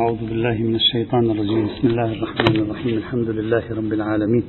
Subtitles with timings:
[0.00, 1.66] أعوذ بالله من الشيطان الرجيم.
[1.66, 2.96] بسم الله الرحمن الرحيم.
[2.98, 4.44] الحمد لله رب العالمين.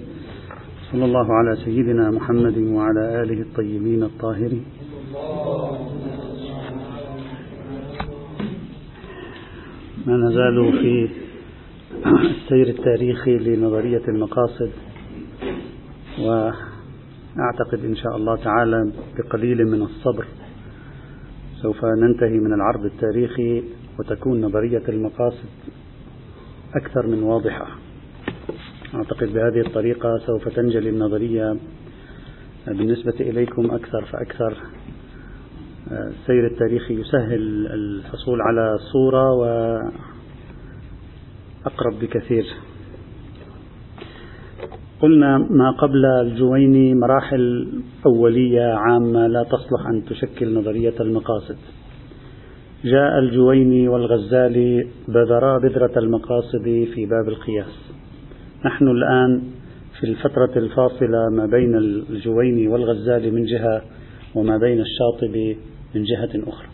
[0.92, 4.65] صلى الله على سيدنا محمد وعلى آله الطيبين الطاهرين.
[10.07, 11.10] ما نزال في
[12.05, 14.71] السير التاريخي لنظرية المقاصد
[16.20, 20.25] وأعتقد إن شاء الله تعالى بقليل من الصبر.
[21.62, 23.63] سوف ننتهي من العرض التاريخي
[23.99, 25.49] وتكون نظرية المقاصد
[26.76, 27.68] أكثر من واضحة.
[28.95, 31.58] أعتقد بهذه الطريقة سوف تنجلي النظرية
[32.68, 34.58] بالنسبة إليكم أكثر فأكثر.
[35.91, 39.94] السير التاريخي يسهل الحصول على صورة وأقرب
[42.02, 42.46] بكثير.
[45.02, 47.73] قلنا ما قبل الجويني مراحل
[48.05, 51.57] أولية عامة لا تصلح أن تشكل نظرية المقاصد.
[52.84, 57.91] جاء الجويني والغزالي بذرا بذرة المقاصد في باب القياس.
[58.66, 59.41] نحن الآن
[59.99, 63.82] في الفترة الفاصلة ما بين الجويني والغزالي من جهة
[64.35, 65.57] وما بين الشاطبي
[65.95, 66.67] من جهة أخرى.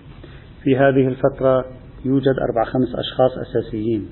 [0.64, 1.66] في هذه الفترة
[2.06, 4.06] يوجد أربع خمس أشخاص أساسيين.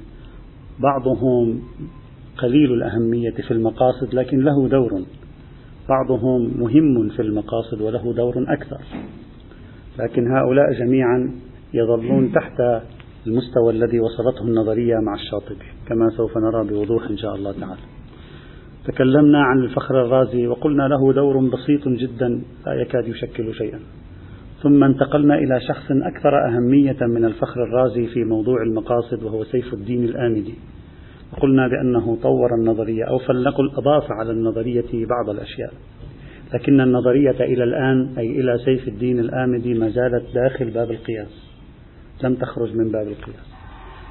[0.79, 1.61] بعضهم
[2.37, 5.01] قليل الأهمية في المقاصد لكن له دور.
[5.89, 8.81] بعضهم مهم في المقاصد وله دور أكثر.
[9.99, 12.81] لكن هؤلاء جميعا يظلون تحت
[13.27, 17.81] المستوى الذي وصلته النظرية مع الشاطبي كما سوف نرى بوضوح إن شاء الله تعالى.
[18.85, 23.79] تكلمنا عن الفخر الرازي وقلنا له دور بسيط جدا لا يكاد يشكل شيئا.
[24.63, 30.03] ثم انتقلنا إلى شخص أكثر أهمية من الفخر الرازي في موضوع المقاصد وهو سيف الدين
[30.03, 30.55] الآمدي.
[31.33, 35.73] وقلنا بأنه طور النظرية أو فلنقل أضاف على النظرية بعض الأشياء.
[36.53, 41.46] لكن النظرية إلى الآن أي إلى سيف الدين الآمدي ما زالت داخل باب القياس.
[42.23, 43.53] لم تخرج من باب القياس.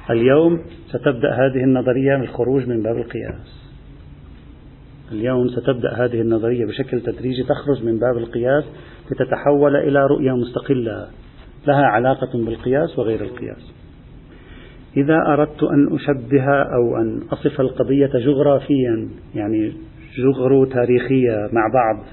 [0.09, 3.67] اليوم ستبدأ هذه النظرية بالخروج من باب القياس.
[5.11, 8.63] اليوم ستبدأ هذه النظرية بشكل تدريجي تخرج من باب القياس
[9.11, 11.07] لتتحول إلى رؤية مستقلة.
[11.67, 13.73] لها علاقة بالقياس وغير القياس.
[14.97, 19.73] إذا أردت أن أشبه أو أن أصف القضية جغرافيا يعني
[20.17, 22.05] جغرو تاريخية مع بعض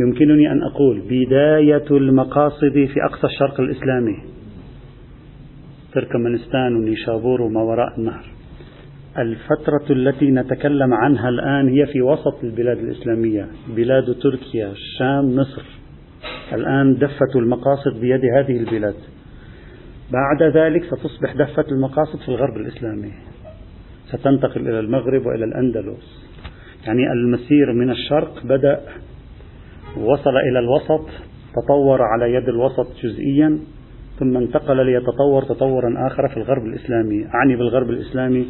[0.00, 4.37] يمكنني أن أقول بداية المقاصد في أقصى الشرق الإسلامي.
[5.92, 8.24] تركمانستان ونيشابور وما وراء النهر.
[9.18, 15.62] الفترة التي نتكلم عنها الآن هي في وسط البلاد الإسلامية بلاد تركيا الشام مصر.
[16.52, 18.94] الآن دفة المقاصد بيد هذه البلاد.
[20.12, 23.12] بعد ذلك ستصبح دفة المقاصد في الغرب الإسلامي.
[24.06, 26.28] ستنتقل إلى المغرب وإلى الأندلس.
[26.86, 28.80] يعني المسير من الشرق بدأ
[29.96, 31.06] وصل إلى الوسط
[31.56, 33.58] تطور على يد الوسط جزئيا.
[34.18, 38.46] ثم انتقل ليتطور تطورا آخر في الغرب الإسلامي أعني بالغرب الإسلامي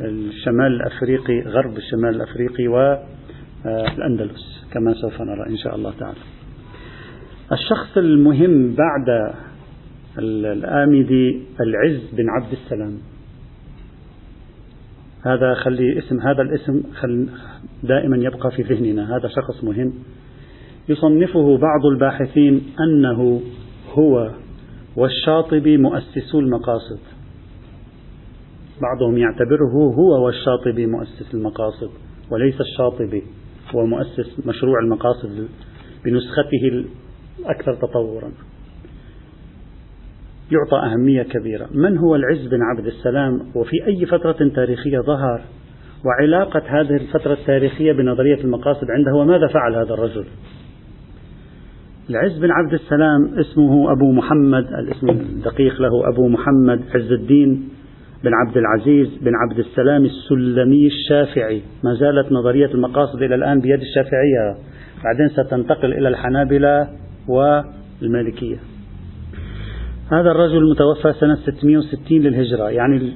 [0.00, 6.18] الشمال الأفريقي غرب الشمال الأفريقي والأندلس كما سوف نرى إن شاء الله تعالى.
[7.52, 9.34] الشخص المهم بعد
[10.18, 12.98] الآمدي العز بن عبد السلام.
[15.26, 17.28] هذا خلي اسم هذا الاسم خل
[17.82, 19.16] دائما يبقى في ذهننا.
[19.16, 19.92] هذا شخص مهم.
[20.88, 23.42] يصنفه بعض الباحثين أنه
[23.92, 24.30] هو
[24.96, 26.98] والشاطبي مؤسسو المقاصد.
[28.82, 31.90] بعضهم يعتبره هو والشاطبي مؤسس المقاصد
[32.30, 33.22] وليس الشاطبي.
[33.74, 35.48] هو مؤسس مشروع المقاصد
[36.04, 36.84] بنسخته
[37.38, 38.32] الأكثر تطورا.
[40.52, 41.68] يعطى أهمية كبيرة.
[41.70, 45.42] من هو العز بن عبد السلام؟ وفي أي فترة تاريخية ظهر؟
[46.04, 50.24] وعلاقة هذه الفترة التاريخية بنظرية المقاصد عنده وماذا فعل هذا الرجل؟
[52.10, 57.68] العز بن عبد السلام اسمه أبو محمد الاسم الدقيق له أبو محمد عز الدين
[58.24, 61.62] بن عبد العزيز بن عبد السلام السلمي الشافعي.
[61.84, 64.56] ما زالت نظرية المقاصد إلى الآن بيد الشافعية.
[65.04, 66.88] بعدين ستنتقل إلى الحنابلة
[67.28, 68.56] والمالكية.
[70.12, 72.70] هذا الرجل متوفى سنة 660 للهجرة.
[72.70, 73.12] يعني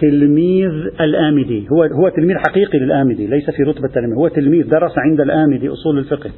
[0.00, 1.66] تلميذ الآمدي.
[1.72, 4.14] هو هو تلميذ حقيقي للآمدي ليس في رتبة التلميذ.
[4.16, 6.30] هو تلميذ درس عند الآمدي أصول الفقه.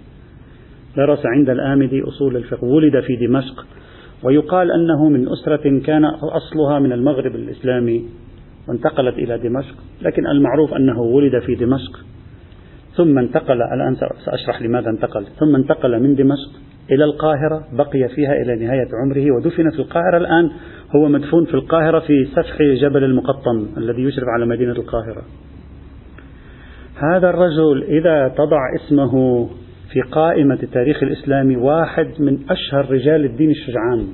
[0.96, 3.67] درس عند الآمدي أصول الفقه ولد في دمشق
[4.23, 8.05] ويقال أنه من أسرة كان أصلها من المغرب الإسلامي
[8.69, 12.00] وانتقلت إلى دمشق لكن المعروف أنه ولد في دمشق.
[12.96, 15.26] ثم انتقل الآن سأشرح لماذا انتقل.
[15.41, 16.50] ثم انتقل من دمشق
[16.91, 20.50] إلى القاهرة بقي فيها إلى نهاية عمره ودفن في القاهرة الآن
[20.96, 25.23] هو مدفون في القاهرة في سفح جبل المقطم الذي يشرف على مدينة القاهرة.
[26.94, 29.46] هذا الرجل إذا تضع اسمه
[29.94, 34.06] في قائمة التاريخ الإسلامي واحد من أشهر رجال الدين الشجعان.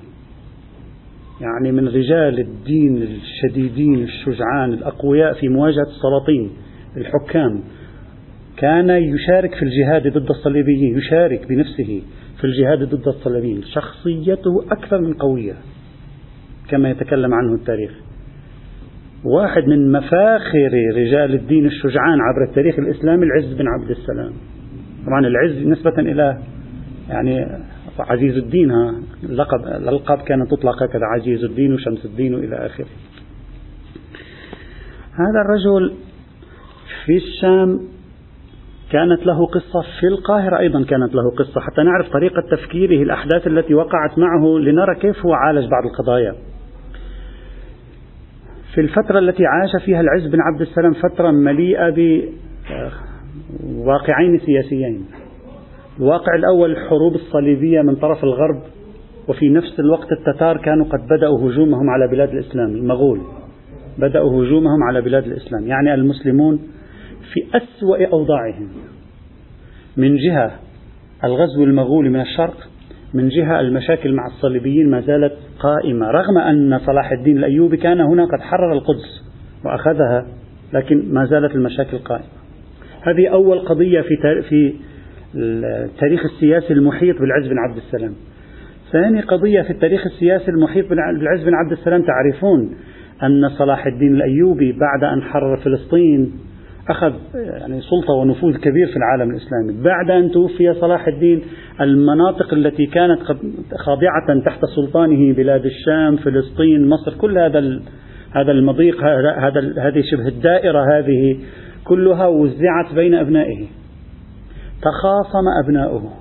[1.40, 6.50] يعني من رجال الدين الشديدين الشجعان الأقوياء في مواجهة السلاطين
[6.96, 7.60] الحكام.
[8.56, 12.02] كان يشارك في الجهاد ضد الصليبيين يشارك بنفسه
[12.40, 13.62] في الجهاد ضد الصليبيين.
[13.62, 15.54] شخصيته أكثر من قوية
[16.68, 17.90] كما يتكلم عنه التاريخ.
[19.24, 24.32] واحد من مفاخر رجال الدين الشجعان عبر التاريخ الإسلامي العز بن عبد السلام.
[25.06, 26.38] طبعا العز نسبة إلى
[27.08, 27.46] يعني
[27.98, 32.86] عزيز الدين ها اللقب الألقاب كانت تطلق هكذا عزيز الدين وشمس الدين وإلى آخره.
[35.12, 35.94] هذا الرجل
[37.04, 37.80] في الشام
[38.92, 43.74] كانت له قصة في القاهرة أيضا كانت له قصة حتى نعرف طريقة تفكيره الأحداث التي
[43.74, 46.34] وقعت معه لنرى كيف هو عالج بعض القضايا.
[48.74, 51.90] في الفترة التي عاش فيها العز بن عبد السلام فترة مليئة
[53.62, 55.04] بواقعين سياسيين.
[55.98, 58.62] الواقع الأول الحروب الصليبية من طرف الغرب
[59.28, 63.20] وفي نفس الوقت التتار كانوا قد بدأوا هجومهم على بلاد الإسلام المغول.
[63.98, 65.66] بدأوا هجومهم على بلاد الإسلام.
[65.66, 66.58] يعني المسلمون
[67.32, 68.68] في أسوأ أوضاعهم.
[69.96, 70.50] من جهة
[71.24, 72.56] الغزو المغولي من الشرق
[73.14, 76.06] من جهة المشاكل مع الصليبيين ما زالت قائمة.
[76.10, 79.24] رغم أن صلاح الدين الأيوبي كان هنا قد حرر القدس
[79.64, 80.26] وأخذها
[80.72, 82.39] لكن ما زالت المشاكل قائمة.
[83.02, 84.74] هذه أول قضية في في
[85.34, 88.14] التاريخ السياسي المحيط بالعز بن عبد السلام.
[88.92, 92.76] ثاني قضية في التاريخ السياسي المحيط بالعز بن عبد السلام تعرفون
[93.22, 96.32] أن صلاح الدين الأيوبي بعد أن حرر فلسطين
[96.88, 99.82] أخذ يعني سلطة ونفوذ كبير في العالم الإسلامي.
[99.82, 101.42] بعد أن توفي صلاح الدين
[101.80, 103.20] المناطق التي كانت
[103.76, 107.80] خاضعة تحت سلطانه بلاد الشام فلسطين مصر كل هذا
[108.36, 111.36] هذا المضيق هذا هذه شبه الدائرة هذه
[111.84, 113.66] كلها وزعت بين أبنائه.
[114.82, 116.12] تخاصم أبناؤه.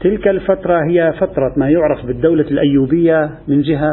[0.00, 3.90] تلك الفترة هي فترة ما يعرف بالدولة الأيوبية من جهة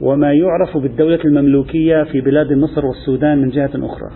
[0.00, 4.10] وما يعرف بالدولة المملوكية في بلاد مصر والسودان من جهة أخرى.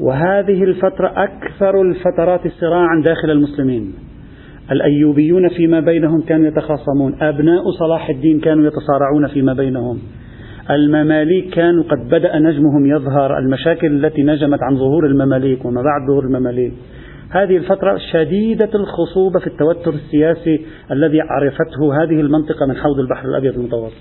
[0.00, 3.94] وهذه الفترة أكثر الفترات صراعا داخل المسلمين.
[4.72, 7.22] الأيوبيون فيما بينهم كانوا يتخاصمون.
[7.22, 9.98] أبناء صلاح الدين كانوا يتصارعون فيما بينهم.
[10.70, 16.24] المماليك كانوا قد بدأ نجمهم يظهر المشاكل التي نجمت عن ظهور المماليك وما بعد ظهور
[16.24, 16.72] المماليك.
[17.30, 23.54] هذه الفترة شديدة الخصوبة في التوتر السياسي الذي عرفته هذه المنطقة من حوض البحر الأبيض
[23.54, 23.96] المتوسط.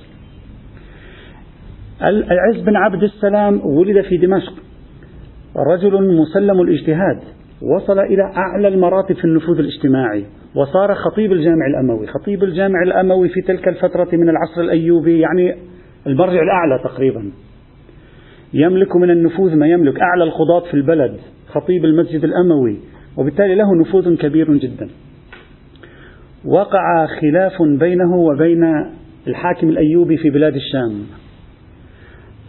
[2.01, 4.54] العز بن عبد السلام ولد في دمشق.
[5.74, 7.19] رجل مسلم الاجتهاد.
[7.75, 10.25] وصل إلى أعلى المراتب في النفوذ الاجتماعي.
[10.56, 12.07] وصار خطيب الجامع الأموي.
[12.07, 15.56] خطيب الجامع الأموي في تلك الفترة من العصر الأيوبي يعني
[16.07, 17.31] المرجع الأعلى تقريبا.
[18.54, 21.18] يملك من النفوذ ما يملك أعلى القضاة في البلد
[21.48, 22.78] خطيب المسجد الأموي
[23.18, 24.90] وبالتالي له نفوذ كبير جدا.
[26.46, 28.63] وقع خلاف بينه وبين
[29.28, 31.06] الحاكم الأيوبي في بلاد الشام.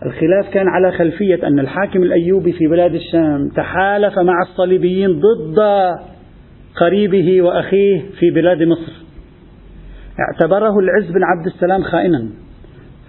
[0.07, 5.61] الخلاف كان على خلفية أن الحاكم الأيوبي في بلاد الشام تحالف مع الصليبيين ضد
[6.77, 8.93] قريبه وأخيه في بلاد مصر.
[10.21, 12.29] اعتبره العز بن عبد السلام خائنا.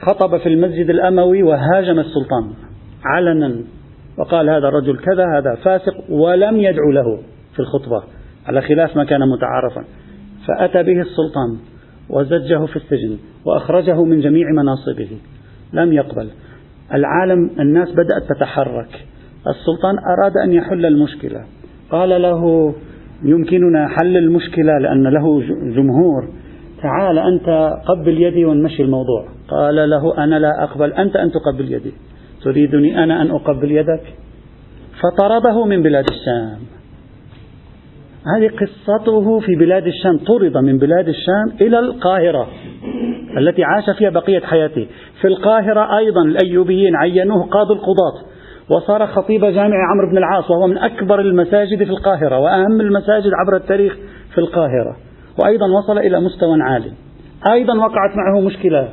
[0.01, 2.53] خطب في المسجد الأموي وهاجم السلطان
[3.05, 3.55] علنا
[4.17, 7.19] وقال هذا الرجل كذا هذا فاسق ولم يدعو له
[7.53, 8.03] في الخطبة
[8.47, 9.83] على خلاف ما كان متعارفا.
[10.47, 11.57] فأتى به السلطان
[12.09, 15.17] وزجه في السجن وأخرجه من جميع مناصبه.
[15.73, 16.29] لم يقبل.
[16.93, 19.05] العالم الناس بدأت تتحرك.
[19.47, 21.45] السلطان أراد أن يحل المشكلة.
[21.91, 22.73] قال له
[23.23, 25.41] يمكننا حل المشكلة لأن له
[25.75, 26.29] جمهور.
[26.81, 29.25] تعال أنت قبل يدي ونمشي الموضوع.
[29.51, 31.93] قال له أنا لا أقبل أنت أن تقبل يدي.
[32.43, 34.03] تريدني أنا أن أقبل يدك؟
[35.01, 36.59] فطرده من بلاد الشام.
[38.35, 42.47] هذه قصته في بلاد الشام طرد من بلاد الشام إلى القاهرة
[43.37, 44.87] التي عاش فيها بقية حياته.
[45.21, 48.31] في القاهرة أيضا الأيوبيين عينوه قاضي القضاة
[48.69, 53.55] وصار خطيب جامع عمرو بن العاص وهو من أكبر المساجد في القاهرة وأهم المساجد عبر
[53.55, 53.97] التاريخ
[54.33, 54.97] في القاهرة.
[55.43, 56.91] وأيضا وصل إلى مستوى عالي.
[57.51, 58.89] أيضا وقعت معه مشكلة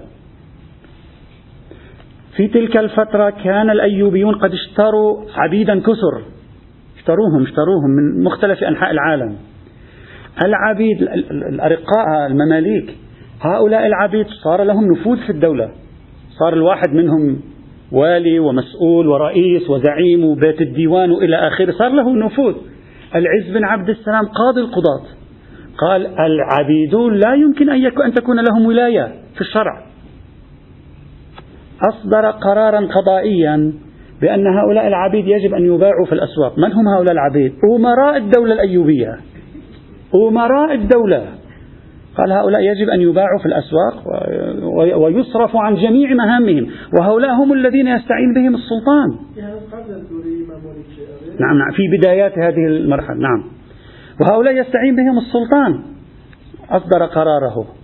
[2.38, 6.23] في تلك الفترة كان الأيوبيون قد اشتروا عبيدا كثر.
[6.97, 9.37] اشتروهم اشتروهم من مختلف أنحاء العالم.
[10.45, 12.97] العبيد الأرقاء المماليك
[13.40, 15.71] هؤلاء العبيد صار لهم نفوذ في الدولة.
[16.38, 17.40] صار الواحد منهم
[17.92, 21.73] والي ومسؤول ورئيس وزعيم وبيت الديوان وإلى آخره.
[21.73, 22.54] صار له نفوذ.
[23.14, 25.07] العز بن عبد السلام قاضي القضاة.
[25.78, 29.88] قال العبيدون لا يمكن أن, أن تكون لهم ولاية في الشرع.
[31.82, 33.73] أصدر قرارا قضائيا
[34.20, 36.58] بأن هؤلاء العبيد يجب أن يباعوا في الأسواق.
[36.58, 39.16] من هم هؤلاء العبيد؟ أمراء الدولة الأيوبية.
[40.14, 41.25] أمراء الدولة.
[42.16, 43.94] قال هؤلاء يجب أن يباعوا في الأسواق
[44.99, 46.66] ويصرف عن جميع مهامهم.
[46.99, 49.08] وهؤلاء هم الذين يستعين بهم السلطان.
[51.40, 53.16] نعم نعم في بدايات هذه المرحلة.
[53.16, 53.44] نعم.
[54.20, 55.82] وهؤلاء يستعين بهم السلطان.
[56.70, 57.77] أصدر قراره.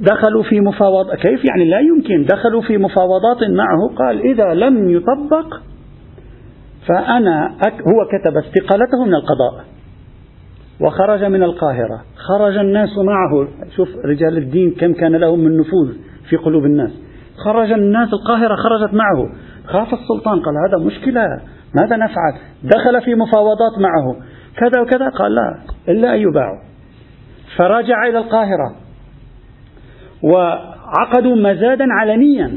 [0.00, 5.54] دخلوا في مفاوضات كيف يعني لا يمكن؟ دخلوا في مفاوضات معه قال إذا لم يطبق
[6.88, 9.64] فأنا هو كتب استقالته من القضاء
[10.80, 12.02] وخرج من القاهرة.
[12.16, 15.92] خرج الناس معه شوف رجال الدين كم كان لهم من نفوذ
[16.28, 16.90] في قلوب الناس.
[17.44, 19.28] خرج الناس القاهرة خرجت معه.
[19.66, 21.40] خاف السلطان قال هذا مشكلة
[21.74, 24.16] ماذا نفعل؟ دخل في مفاوضات معه.
[24.56, 26.58] كذا وكذا قال لا إلا أن يباعوا.
[27.56, 28.85] فرجع إلى القاهرة.
[30.22, 32.50] وعقدوا مزادا علنيا.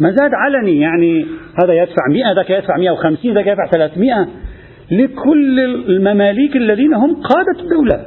[0.00, 1.26] مزاد علني يعني
[1.62, 4.28] هذا يدفع 100 ذاك يدفع 150 ذاك يدفع 300
[4.90, 8.06] لكل المماليك الذين هم قادة الدولة.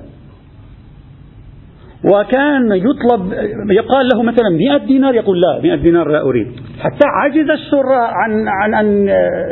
[2.13, 3.33] وكان يطلب
[3.71, 6.47] يقال له مثلا 100 دينار يقول لا 100 دينار لا أريد.
[6.79, 9.07] حتى عجز الشراء عن, عن أن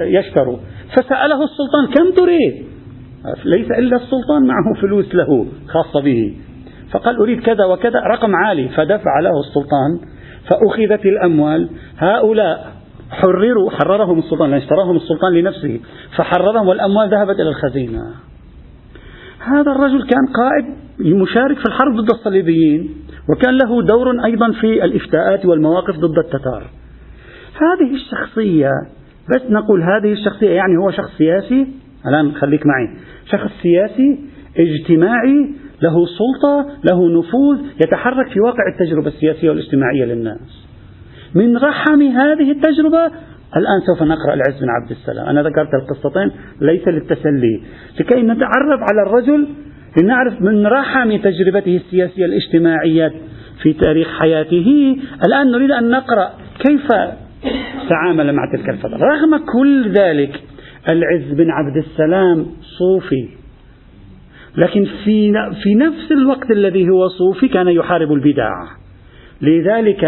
[0.07, 0.57] يشتروا.
[0.95, 2.67] فسأله السلطان كم تريد؟
[3.45, 6.33] ليس إلا السلطان معه فلوس له خاصة به.
[6.91, 9.99] فقال أريد كذا وكذا رقم عالي فدفع له السلطان
[10.49, 11.69] فأخذت الأموال.
[11.97, 12.73] هؤلاء
[13.11, 15.79] حرروا حررهم السلطان لأن اشتراهم السلطان لنفسه
[16.17, 18.01] فحررهم والأموال ذهبت إلى الخزينة.
[19.39, 20.65] هذا الرجل كان قائد
[20.99, 22.89] مشارك في الحرب ضد الصليبيين
[23.29, 26.69] وكان له دور أيضا في الإفتاءات والمواقف ضد التتار.
[27.55, 28.71] هذه الشخصية
[29.35, 31.67] بس نقول هذه الشخصية يعني هو شخص سياسي
[32.07, 32.87] الآن خليك معي
[33.31, 34.19] شخص سياسي
[34.57, 40.67] اجتماعي له سلطة له نفوذ يتحرك في واقع التجربة السياسية والاجتماعية للناس.
[41.35, 43.05] من رحم هذه التجربة
[43.57, 45.27] الآن سوف نقرأ العز بن عبد السلام.
[45.27, 46.31] أنا ذكرت القصتين
[46.61, 47.61] ليس للتسلي.
[47.99, 49.47] لكي نتعرف على الرجل
[50.01, 53.13] لنعرف من رحم تجربته السياسية الاجتماعية
[53.63, 54.97] في تاريخ حياته.
[55.27, 56.87] الآن نريد أن نقرأ كيف
[57.89, 58.97] تعامل مع تلك الفترة.
[58.97, 60.43] رغم كل ذلك
[60.89, 62.45] العز بن عبد السلام
[62.79, 63.29] صوفي.
[64.57, 65.33] لكن في
[65.63, 68.51] في نفس الوقت الذي هو صوفي كان يحارب البدع.
[69.41, 70.03] لذلك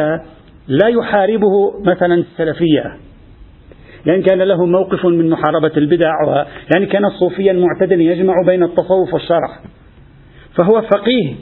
[0.67, 2.97] لا يحاربه مثلا السلفية.
[4.05, 6.11] يعني كان له موقف من محاربة البدع
[6.75, 9.59] يعني كان صوفيا معتدلا يجمع بين التصوف والشرع.
[10.55, 11.35] فهو فقيه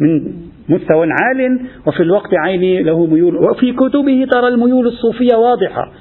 [0.00, 0.32] من
[0.68, 3.36] مستوى عال وفي الوقت عيني له ميول.
[3.36, 5.92] وفي كتبه ترى الميول الصوفية واضحة.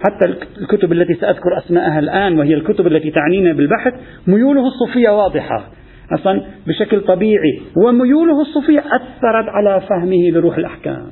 [0.00, 3.94] حتى الكتب التي سأذكر أسماءها الآن وهي الكتب التي تعنينا بالبحث
[4.26, 5.75] ميوله الصوفية واضحة.
[6.12, 7.60] أصلا بشكل طبيعي.
[7.76, 11.06] وميوله الصوفية أثرت على فهمه لروح الأحكام.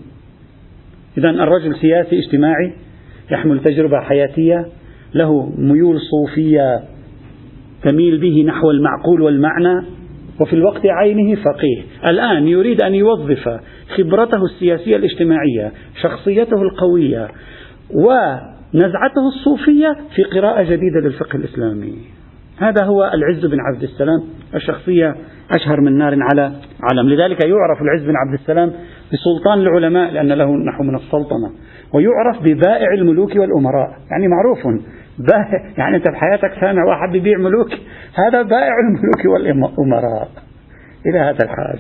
[1.19, 2.73] إذا الرجل سياسي اجتماعي
[3.31, 4.67] يحمل تجربة حياتية.
[5.15, 6.81] له ميول صوفية
[7.83, 9.87] تميل به نحو المعقول والمعنى.
[10.41, 11.83] وفي الوقت عينه فقيه.
[12.11, 13.61] الآن يريد أن يوظف
[13.97, 15.73] خبرته السياسية الاجتماعية
[16.03, 17.29] شخصيته القوية
[17.91, 22.14] ونزعته الصوفية في قراءة جديدة للفقه الإسلامي.
[22.59, 24.23] هذا هو العز بن عبد السلام
[24.55, 25.15] الشخصية
[25.57, 28.73] أشهر من نار على علم لذلك يعرف العز بن عبد السلام
[29.13, 31.51] بسلطان العلماء لأن له نحو من السلطنة.
[31.93, 33.89] ويعرف ببائع الملوك والأمراء.
[34.11, 34.83] يعني معروف
[35.19, 37.71] بائع يعني أنت بحياتك سامع واحد بيبيع ملوك
[38.15, 40.29] هذا بائع الملوك والأمراء.
[41.07, 41.79] إلى هذا الحال.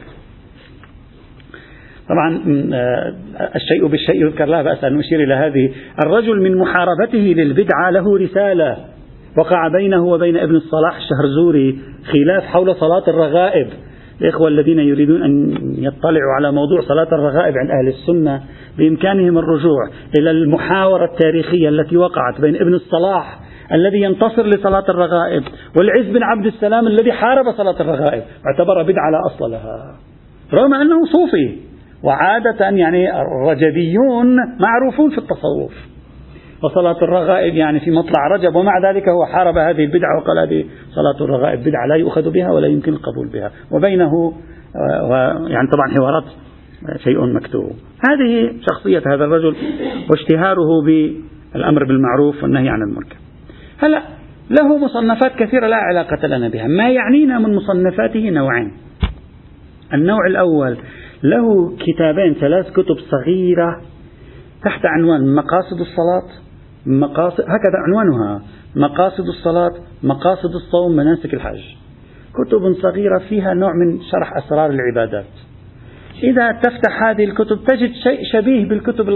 [2.08, 2.40] طبعا
[2.74, 3.14] آه،
[3.56, 5.72] الشيء بالشيء يذكر لا بأس أن نشير إلى هذه.
[6.04, 8.93] الرجل من محاربته للبدعة له رسالة.
[9.36, 11.78] وقع بينه وبين ابن الصلاح الشهرزوري
[12.12, 13.68] خلاف حول صلاة الرغائب.
[14.20, 18.42] الإخوة الذين يريدون أن يطلعوا على موضوع صلاة الرغائب عند أهل السنة
[18.78, 19.88] بإمكانهم الرجوع
[20.18, 23.40] إلى المحاورة التاريخية التي وقعت بين ابن الصلاح
[23.72, 25.42] الذي ينتصر لصلاة الرغائب
[25.76, 28.22] والعز بن عبد السلام الذي حارب صلاة الرغائب.
[28.46, 29.96] اعتبر بدعة لا أصل لها.
[30.52, 31.56] رغم أنه صوفي
[32.02, 35.93] وعادة يعني الرجبيون معروفون في التصوف.
[36.64, 41.24] وصلاة الرغائب يعني في مطلع رجب ومع ذلك هو حارب هذه البدعة وقال هذه صلاة
[41.24, 43.50] الرغائب بدعة لا يؤخذ بها ولا يمكن القبول بها.
[43.70, 44.32] وبينه
[44.76, 46.24] آه، يعني طبعا حوارات
[47.04, 47.72] شيء مكتوب.
[48.10, 49.56] هذه شخصية هذا الرجل
[50.10, 53.16] واشتهاره بالأمر بالمعروف والنهي عن المنكر.
[53.78, 54.02] هلا
[54.50, 56.66] له مصنفات كثيرة لا علاقة لنا بها.
[56.66, 58.72] ما يعنينا من مصنفاته نوعين.
[59.94, 60.76] النوع الأول
[61.22, 63.80] له كتابين ثلاث كتب صغيرة
[64.64, 66.43] تحت عنوان مقاصد الصلاة.
[66.86, 68.42] مقاصد هكذا عنوانها.
[68.76, 69.72] مقاصد الصلاة
[70.02, 71.60] مقاصد الصوم مناسك الحج.
[72.34, 75.24] كتب صغيرة فيها نوع من شرح أسرار العبادات.
[76.22, 79.08] إذا تفتح هذه الكتب تجد شيء شبيه بالكتب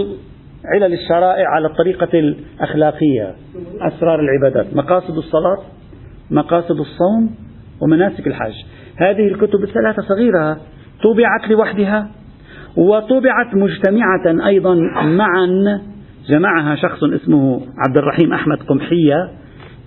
[0.65, 3.35] علل الشرائع على الطريقة الأخلاقية.
[3.81, 4.75] أسرار العبادات.
[4.75, 5.57] مقاصد الصلاة
[6.31, 7.35] مقاصد الصوم
[7.81, 8.53] ومناسك الحج.
[8.95, 10.57] هذه الكتب الثلاثة صغيرة
[11.03, 12.09] طبعت لوحدها
[12.77, 15.81] وطبعت مجتمعة أيضا معا
[16.27, 19.31] جمعها شخص اسمه عبد الرحيم أحمد قمحية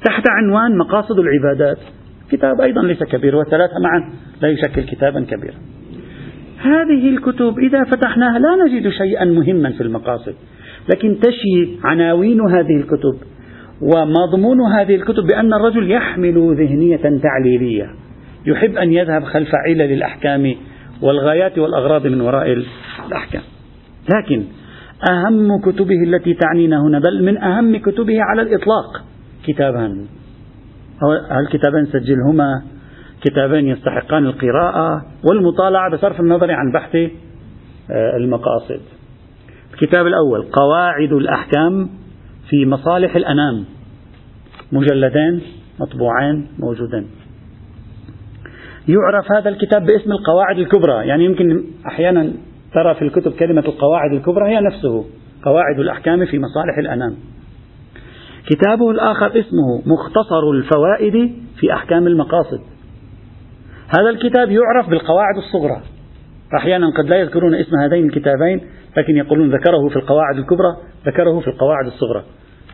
[0.05, 1.79] تحت عنوان مقاصد العبادات.
[2.31, 4.11] كتاب أيضا ليس كبير والثلاثة معا
[4.43, 5.55] لا يشكل كتابا كبيرا.
[6.63, 10.35] هذه الكتب إذا فتحناها لا نجد شيئا مهما في المقاصد
[10.95, 13.15] لكن تشي عناوين هذه الكتب
[13.83, 17.91] ومضمون هذه الكتب بأن الرجل يحمل ذهنية تعليلية
[18.47, 20.55] يحب أن يذهب خلف علل الأحكام
[21.03, 22.63] والغايات والأغراض من وراء
[23.09, 23.43] الأحكام.
[24.15, 24.43] لكن
[25.11, 29.05] أهم كتبه التي تعنينا هنا بل من أهم كتبه على الإطلاق.
[29.45, 30.07] كتابان.
[31.31, 32.63] هل كتابان سجلهما؟
[33.21, 35.07] كتابين يستحقان القراءة.
[35.31, 38.81] والمطالعة بصرف النظر عن بحث آه، المقاصد.
[39.75, 41.89] الكتاب الأول قواعد الأحكام
[42.49, 43.65] في مصالح الأنام.
[44.73, 45.41] مجلدين
[45.81, 47.07] مطبوعين موجودين
[48.89, 51.07] يعرف هذا الكتاب باسم القواعد الكبرى.
[51.07, 52.33] يعني يمكن أحيانا
[52.75, 55.05] ترى في الكتب كلمة القواعد الكبرى هي نفسه
[55.45, 57.15] قواعد الأحكام في مصالح الأنام.
[58.51, 62.61] كتابه الآخر اسمه مختصر الفوائد في أحكام المقاصد.
[63.99, 65.83] هذا الكتاب يعرف بالقواعد الصغرى.
[66.57, 68.61] أحيانا قد لا يذكرون اسم هذين الكتابين
[68.97, 70.77] لكن يقولون ذكره في القواعد الكبرى
[71.07, 72.23] ذكره في القواعد الصغرى.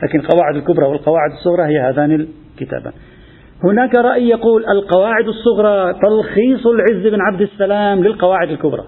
[0.03, 2.93] لكن القواعد الكبرى والقواعد الصغرى هي هذان الكتابان.
[3.65, 8.85] هناك رأي يقول القواعد الصغرى تلخيص العز بن عبد السلام للقواعد الكبرى.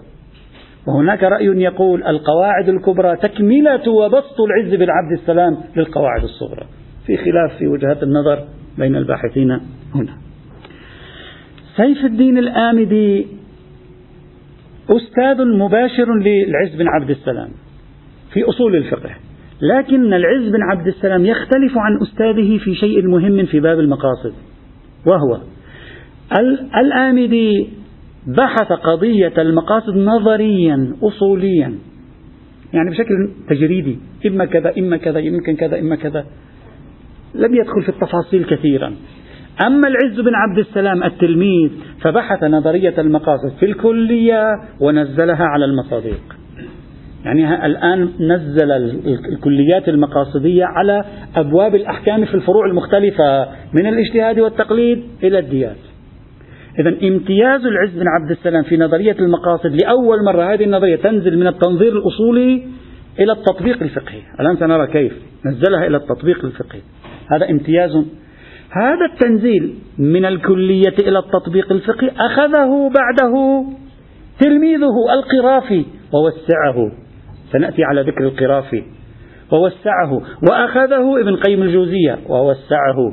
[0.87, 6.67] وهناك رأي يقول القواعد الكبرى تكملة وبسط العز بن عبد السلام للقواعد الصغرى.
[7.07, 8.45] في خلاف في وجهات النظر
[8.79, 9.51] بين الباحثين
[9.95, 10.17] هنا.
[11.77, 13.27] سيف الدين الآمدي
[14.91, 17.49] أستاذ مباشر للعز بن عبد السلام
[18.33, 19.11] في أصول الفقه.
[19.63, 24.33] لكن العز بن عبد السلام يختلف عن أستاذه في شيء مهم في باب المقاصد
[25.07, 25.41] وهو
[26.77, 27.69] الآمدي
[28.27, 31.75] بحث قضية المقاصد نظريا أصوليا.
[32.73, 33.99] يعني بشكل تجريدي.
[34.27, 36.25] إما كذا إما كذا يمكن كذا إما كذا.
[37.35, 38.95] لم يدخل في التفاصيل كثيرا.
[39.67, 41.71] أما العز بن عبد السلام التلميذ
[42.03, 44.45] فبحث نظرية المقاصد في الكلية
[44.81, 46.41] ونزلها على المصادق
[47.25, 48.73] يعني الآن نزل
[49.33, 51.05] الكليات المقاصدية على
[51.37, 55.77] أبواب الأحكام في الفروع المختلفة من الاجتهاد والتقليد إلى الديات.
[56.79, 61.47] إذا امتياز العز بن عبد السلام في نظرية المقاصد لأول مرة هذه النظرية تنزل من
[61.47, 62.63] التنظير الأصولي
[63.19, 64.23] إلى التطبيق الفقهي.
[64.41, 65.13] الآن سنرى كيف
[65.47, 66.81] نزلها إلى التطبيق الفقهي.
[67.33, 67.91] هذا امتياز.
[68.71, 73.65] هذا التنزيل من الكلية إلى التطبيق الفقهي أخذه بعده
[74.41, 76.93] تلميذه القرافي ووسعه.
[77.53, 78.83] سنأتي على ذكر القرافي.
[79.53, 80.23] ووسعه.
[80.51, 83.13] وأخذه ابن قيم الجوزية ووسعه.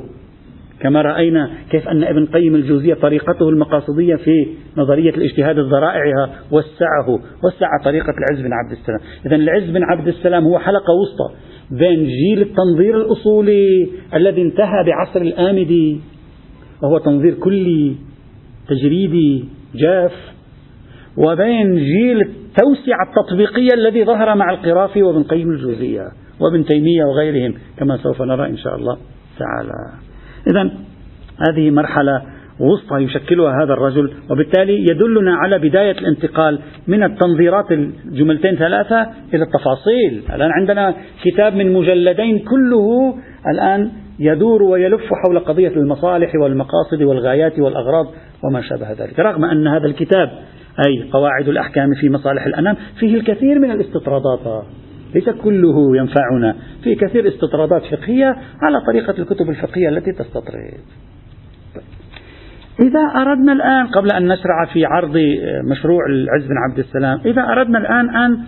[0.80, 7.08] كما رأينا كيف أن ابن قيم الجوزية طريقته المقاصدية في نظرية الاجتهاد الذرائعها وسعه
[7.44, 9.00] وسع طريقة العز بن عبد السلام.
[9.26, 11.34] إذا العز بن عبد السلام هو حلقة وسطى
[11.70, 16.00] بين جيل التنظير الأصولي الذي انتهى بعصر الآمدي
[16.82, 17.94] وهو تنظير كلي
[18.68, 20.12] تجريدي جاف
[21.16, 26.02] وبين جيل التوسعة التطبيقية الذي ظهر مع القرافي وابن قيم الجوزية
[26.40, 28.96] وابن تيمية وغيرهم كما سوف نرى إن شاء الله
[29.38, 30.07] تعالى.
[30.50, 30.70] إذا
[31.48, 32.22] هذه مرحلة
[32.60, 39.00] وسطى يشكلها هذا الرجل وبالتالي يدلنا على بداية الانتقال من التنظيرات الجملتين ثلاثة
[39.34, 40.22] إلى التفاصيل.
[40.34, 43.14] الآن عندنا كتاب من مجلدين كله
[43.48, 48.06] الآن يدور ويلف حول قضية المصالح والمقاصد والغايات والأغراض
[48.44, 50.30] وما شابه ذلك رغم أن هذا الكتاب
[50.86, 54.64] أي قواعد الأحكام في مصالح الأنام فيه الكثير من الاستطرادات.
[55.14, 56.56] ليس كله ينفعنا.
[56.84, 60.80] في كثير استطرادات فقهية على طريقة الكتب الفقهية التي تستطرد.
[62.80, 65.16] إذا أردنا الآن قبل أن نشرع في عرض
[65.64, 68.38] مشروع العز بن عبد السلام إذا أردنا الآن أن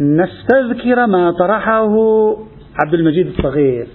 [0.00, 1.96] نستذكر ما طرحه
[2.84, 3.86] عبد المجيد الصغير.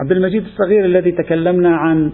[0.00, 2.12] عبد المجيد الصغير الذي تكلمنا عن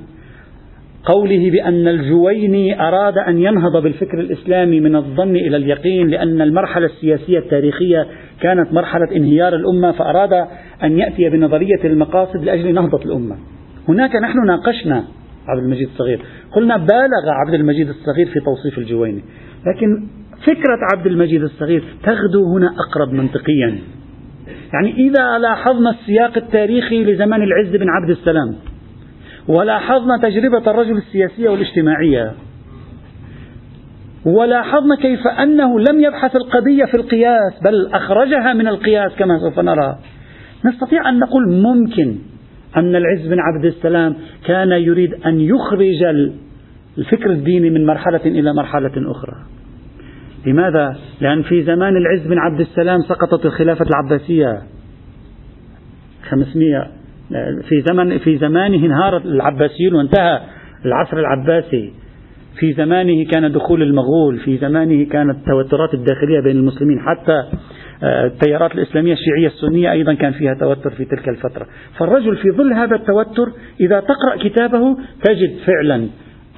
[1.05, 7.39] قوله بأن الجويني أراد أن ينهض بالفكر الإسلامي من الظن إلى اليقين لأن المرحلة السياسية
[7.39, 8.07] التاريخية
[8.41, 10.33] كانت مرحلة انهيار الأمة فأراد
[10.83, 13.37] أن يأتي بنظرية المقاصد لأجل نهضة الأمة.
[13.89, 15.05] هناك نحن ناقشنا
[15.49, 16.21] عبد المجيد الصغير
[16.53, 19.23] قلنا بالغ عبد المجيد الصغير في توصيف الجويني
[19.67, 20.07] لكن
[20.43, 23.79] فكرة عبد المجيد الصغير تغدو هنا أقرب منطقيا.
[24.73, 28.55] يعني إذا لاحظنا السياق التاريخي لزمن العز بن عبد السلام
[29.49, 32.33] ولاحظنا تجربة الرجل السياسية والاجتماعية.
[34.25, 39.99] ولاحظنا كيف أنه لم يبحث القضية في القياس بل أخرجها من القياس كما سوف نرى.
[40.65, 42.19] نستطيع أن نقول ممكن
[42.77, 46.05] أن العز بن عبد السلام كان يريد أن يخرج
[46.99, 49.37] الفكر الديني من مرحلة إلى مرحلة أخرى.
[50.47, 54.63] لماذا؟ لأن في زمان العز بن عبد السلام سقطت الخلافة العباسية.
[56.31, 57.02] 500
[57.69, 60.41] في زمن في زمانه انهار العباسيون وانتهى
[60.85, 61.93] العصر العباسي.
[62.59, 67.45] في زمانه كان دخول المغول في زمانه كانت التوترات الداخلية بين المسلمين حتى
[68.03, 71.67] آه، التيارات الإسلامية الشيعية السنية أيضا كان فيها توتر في تلك الفترة.
[71.99, 76.09] فالرجل في ظل هذا التوتر إذا تقرأ كتابه تجد فعلا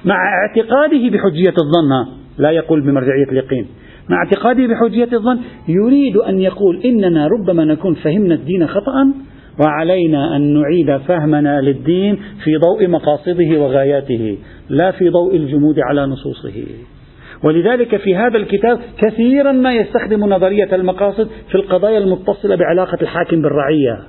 [0.05, 3.67] مع اعتقاده بحجية الظن لا يقول بمرجعية اليقين
[4.09, 9.13] مع اعتقاده بحجية الظن يريد أن يقول إننا ربما نكون فهمنا الدين خطأ
[9.59, 14.37] وعلينا أن نعيد فهمنا للدين في ضوء مقاصده وغاياته
[14.69, 16.63] لا في ضوء الجمود على نصوصه.
[17.43, 23.99] ولذلك في هذا الكتاب كثيرا ما يستخدم نظرية المقاصد في القضايا المتصلة بعلاقة الحاكم بالرعية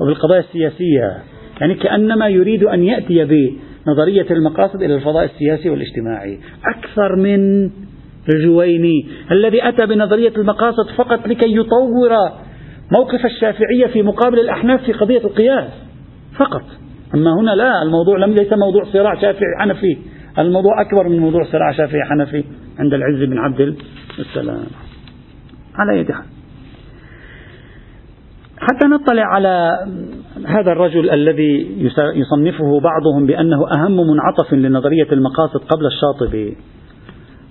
[0.00, 1.18] وفي القضايا السياسية.
[1.60, 6.38] يعني كأنما يريد أن يأتي بنظرية المقاصد إلى الفضاء السياسي والاجتماعي.
[6.76, 7.70] أكثر من
[8.34, 12.10] الجويني الذي أتى بنظرية المقاصد فقط لكي يطور
[12.92, 15.70] موقف الشافعية في مقابل الأحناف في قضية القياس
[16.36, 16.62] فقط.
[17.14, 19.98] أما هنا لا الموضوع لم ليس موضوع صراع شافعي حنفي.
[20.38, 22.44] الموضوع أكبر من موضوع صراع شافعي حنفي
[22.78, 23.76] عند العز بن عبد
[24.18, 24.66] السلام.
[25.74, 26.12] على يد
[28.58, 29.70] حتى نطلع على
[30.46, 31.76] هذا الرجل الذي
[32.14, 36.56] يصنفه بعضهم بأنه أهم منعطف لنظرية المقاصد قبل الشاطبي.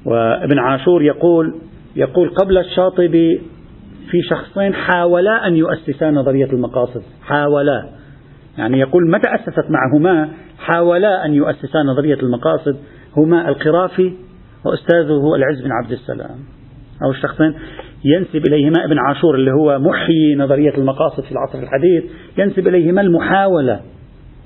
[0.05, 1.55] وابن عاشور يقول
[1.95, 3.41] يقول قبل الشاطبي
[4.11, 7.01] في شخصين حاولا أن يؤسسا نظرية المقاصد.
[7.21, 7.89] حاولا.
[8.57, 12.77] يعني يقول متى أسست معهما؟ حاولا أن يؤسسا نظرية المقاصد.
[13.17, 14.13] هما القرافي
[14.65, 16.39] وأستاذه العز بن عبد السلام.
[17.03, 17.53] أو الشخصين
[18.05, 22.03] ينسب إليهما ابن عاشور اللي هو محيي نظرية المقاصد في العصر الحديث.
[22.37, 23.81] ينسب إليهما المحاولة.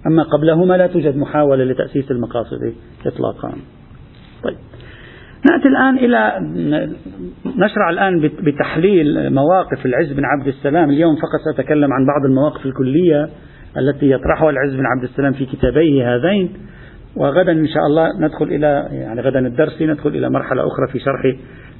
[0.08, 2.74] أما قبلهما لا توجد محاولة لتأسيس المقاصد
[3.06, 3.54] إطلاقا.
[4.44, 4.58] طيب.
[5.52, 6.40] نأتي الآن إلى
[7.46, 10.90] نشرع الآن بتحليل مواقف العز بن عبد السلام.
[10.90, 13.30] اليوم فقط سأتكلم عن بعض المواقف الكلية
[13.78, 16.50] التي يطرحها العز بن عبد السلام في كتابيه هذين.
[17.16, 21.22] وغدا إن شاء الله ندخل إلى يعني غدا الدرس ندخل إلى مرحلة أخرى في شرح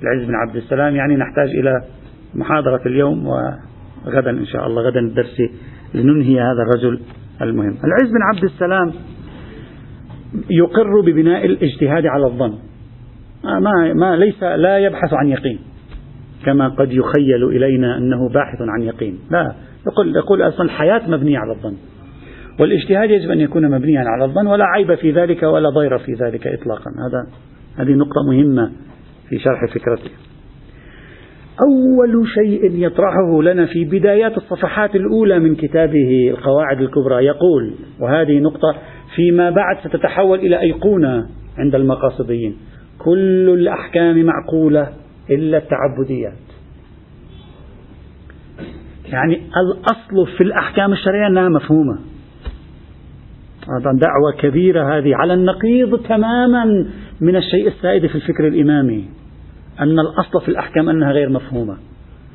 [0.02, 0.96] العز بن عبد السلام.
[0.96, 1.82] يعني نحتاج إلى
[2.36, 5.38] محاضرة اليوم وغدا إن شاء الله غدا الدرس
[5.94, 7.00] لننهي هذا الرجل
[7.42, 7.76] المهم.
[7.84, 8.92] العز بن عبد السلام
[10.50, 12.54] يقر ببناء الاجتهاد على الظن.
[13.44, 15.60] ما ما ليس لا يبحث عن يقين.
[16.46, 19.54] كما قد يخيل إلينا أنه باحث عن يقين، لا.
[19.88, 21.74] يقول يقول أصلا الحياة مبنية على الظن.
[22.60, 26.48] والاجتهاد يجب أن يكون مبنيا على الظن ولا عيب في ذلك ولا ضير في ذلك
[26.48, 27.28] اطلاقا، هذا
[27.78, 28.72] هذه نقطة مهمة
[29.30, 30.12] في شرح فكرته.
[31.62, 38.76] أول شيء يطرحه لنا في بدايات الصفحات الأولى من كتابه القواعد الكبرى يقول وهذه نقطة
[39.16, 41.26] فيما بعد ستتحول إلى أيقونة
[41.58, 42.58] عند المقاصديين.
[43.00, 44.90] كل الأحكام معقولة
[45.30, 46.44] إلا التعبديات.
[49.06, 52.00] يعني الأصل في الأحكام الشرعية أنها مفهومة.
[53.70, 56.66] هذا دعوة كبيرة هذه على النقيض تماما
[57.22, 59.10] من الشيء السائد في الفكر الإمامي
[59.80, 61.78] أن الأصل في الأحكام أنها غير مفهومة.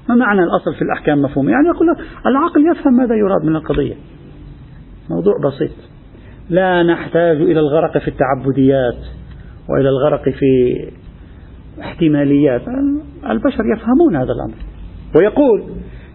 [0.09, 3.95] ما معنى الأصل في الأحكام مفهومة؟ يعني يقول لك العقل يفهم ماذا يراد من القضية.
[5.11, 5.71] موضوع بسيط.
[6.51, 8.99] لا نحتاج إلى الغرق في التعبديات.
[9.69, 10.75] وإلى الغرق في
[11.81, 12.63] احتماليات.
[13.31, 14.55] البشر يفهمون هذا الأمر.
[15.17, 15.63] ويقول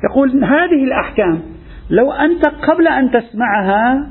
[0.10, 1.42] يقول هذه الأحكام
[1.90, 4.10] لو أنت قبل أن تسمعها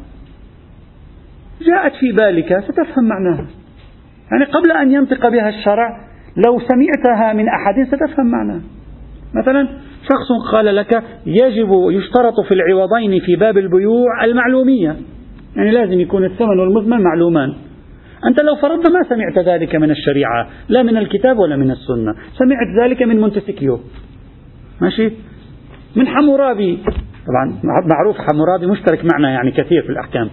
[1.66, 3.46] جاءت في بالك ستفهم معناها.
[4.33, 6.00] يعني قبل أن ينطق بها الشرع
[6.46, 8.61] لو سمعتها من أحد ستفهم معناها.
[9.35, 9.68] مثلا
[10.02, 14.96] شخص قال لك يجب يشترط في العوضين في باب البيوع المعلومية.
[15.57, 17.55] يعني لازم يكون الثمن والمثمن معلومان.
[18.26, 22.14] أنت لو فرضت ما سمعت ذلك من الشريعة لا من الكتاب ولا من السنة.
[22.38, 23.80] سمعت ذلك من مونتسكيو.
[24.80, 25.11] ماشي؟
[25.96, 26.78] من حمورابي.
[27.26, 30.30] طبعا معروف حمورابي مشترك معنا يعني كثير في الأحكام.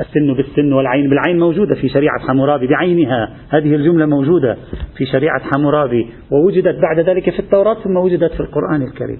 [0.00, 3.30] السن بالسن والعين بالعين موجودة في شريعة حمورابي بعينها.
[3.48, 4.56] هذه الجملة موجودة
[4.96, 9.18] في شريعة حمورابي ووجدت بعد ذلك في التوراة ثم وجدت في القرآن الكريم.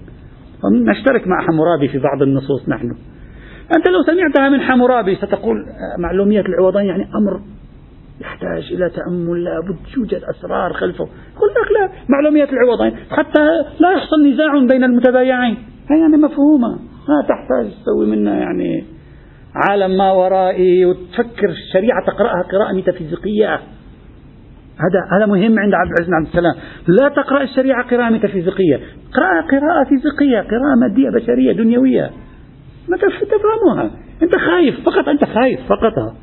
[0.86, 2.90] نشترك مع حمورابي في بعض النصوص نحن.
[3.76, 5.56] أنت لو سمعتها من حمورابي ستقول
[5.98, 7.40] معلومية العوضين يعني أمر
[8.20, 11.04] يحتاج إلى تأمل لابد يوجد أسرار خلفه.
[11.04, 12.96] لك لا معلوميات العوضين.
[13.10, 13.44] حتى
[13.80, 15.56] لا يحصل نزاع بين المتبايعين.
[15.90, 16.68] هي يعني مفهومة.
[17.08, 18.84] ما تحتاج تسوي منها يعني
[19.54, 23.60] عالم ما ورائي وتفكر الشريعة تقرأها قراءة ميتافيزيقية.
[24.76, 26.54] هذا هذا مهم عند عبد العزيز بن عبد السلام،
[26.88, 28.80] لا تقرأ الشريعة قراءة ميتافيزيقية،
[29.14, 32.10] قراءة قراءة فيزيقية، قراءة مادية بشرية دنيوية.
[32.88, 33.90] ما تفهموها،
[34.22, 34.80] أنت خايف.
[34.80, 35.60] فقط أنت خايف.
[35.60, 36.14] فقط.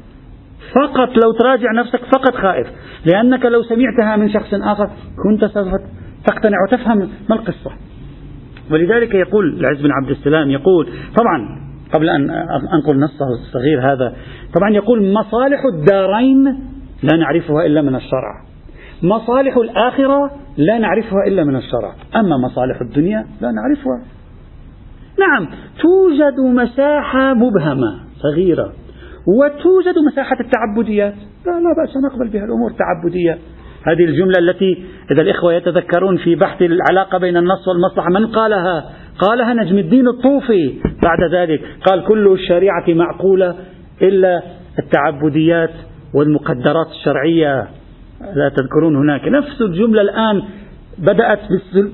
[0.76, 2.68] فقط لو تراجع نفسك فقط خائف
[3.06, 4.90] لأنك لو سمعتها من شخص آخر
[5.24, 5.68] كنت سوف
[6.26, 6.98] تقتنع وتفهم
[7.30, 7.72] ما القصة.
[8.72, 11.62] ولذلك يقول العز بن عبد السلام يقول طبعا
[11.94, 12.30] قبل أن
[12.74, 14.16] أنقل نصه الصغير هذا
[14.54, 16.44] طبعا يقول مصالح الدارين
[17.04, 18.44] لا نعرفها إلا من الشرع.
[19.04, 21.94] مصالح الآخرة لا نعرفها إلا من الشرع.
[22.16, 24.02] أما مصالح الدنيا لا نعرفها.
[25.20, 25.48] نعم
[25.82, 28.74] توجد مساحة مبهمة صغيرة.
[29.28, 31.14] وتوجد مساحة التعبديات.
[31.46, 33.38] لا لا بأس نقبل بها الأمور التعبدية.
[33.88, 39.54] هذه الجملة التي إذا الإخوة يتذكرون في بحث العلاقة بين النص والمصلحة من قالها؟ قالها
[39.54, 40.74] نجم الدين الطوفي.
[41.04, 43.56] بعد ذلك قال كل الشريعة معقولة
[44.02, 44.42] إلا
[44.80, 45.72] التعبديات
[46.16, 47.68] والمقدرات الشرعية.
[48.22, 49.28] لا تذكرون هناك.
[49.28, 50.42] نفس الجملة الآن
[50.98, 51.40] بدأت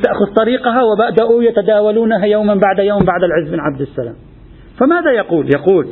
[0.03, 4.15] تأخذ طريقها وبدأوا يتداولونها يوما بعد يوم بعد العز بن عبد السلام.
[4.79, 5.87] فماذا يقول؟ يقول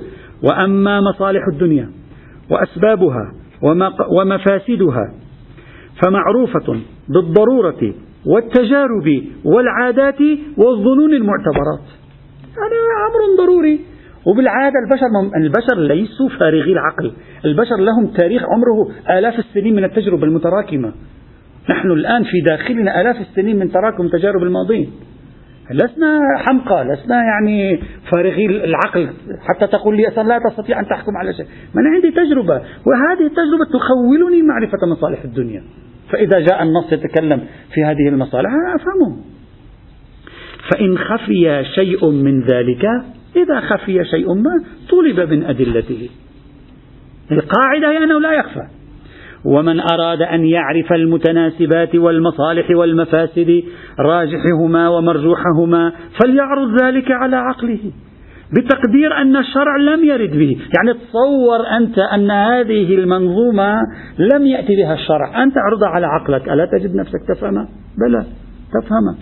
[0.45, 1.89] وأما مصالح الدنيا
[2.49, 3.31] وأسبابها
[4.17, 5.13] ومفاسدها
[6.01, 6.79] فمعروفة
[7.09, 7.93] بالضرورة
[8.25, 10.19] والتجارب والعادات
[10.57, 11.85] والظنون المعتبرات.
[12.61, 12.77] هذا
[13.07, 13.79] أمر ضروري.
[14.25, 17.11] وبالعادة البشر البشر ليسوا فارغي العقل.
[17.45, 20.91] البشر لهم تاريخ عمره آلاف السنين من التجربة المتراكمة.
[21.69, 24.91] نحن الآن في داخلنا آلاف السنين من تراكم تجارب الماضين.
[25.71, 29.09] لسنا حمقى لسنا يعني فارغي العقل.
[29.49, 31.45] حتى تقول لي أصلا لا تستطيع أن تحكم على شيء.
[31.75, 35.63] ما أنا عندي تجربة وهذه التجربة تخولني معرفة مصالح الدنيا.
[36.09, 37.41] فإذا جاء النص يتكلم
[37.73, 39.17] في هذه المصالح أنا أفهمه
[40.71, 42.85] فإن خفي شيء من ذلك
[43.35, 46.09] إذا خفي شيء ما طلب من أدلته.
[47.31, 48.67] القاعدة هي أنه لا يخفى.
[49.45, 53.63] ومن أراد أن يعرف المتناسبات والمصالح والمفاسد
[53.99, 57.79] راجحهما ومرجوحهما فليعرض ذلك على عقله
[58.53, 60.57] بتقدير أن الشرع لم يرد به.
[60.77, 63.75] يعني تصور أنت أن هذه المنظومة
[64.19, 65.43] لم يأتي بها الشرع.
[65.43, 66.49] أنت اعرضها على عقلك.
[66.49, 68.25] ألا تجد نفسك تفهمها؟ بلى
[68.73, 69.15] تفهمها.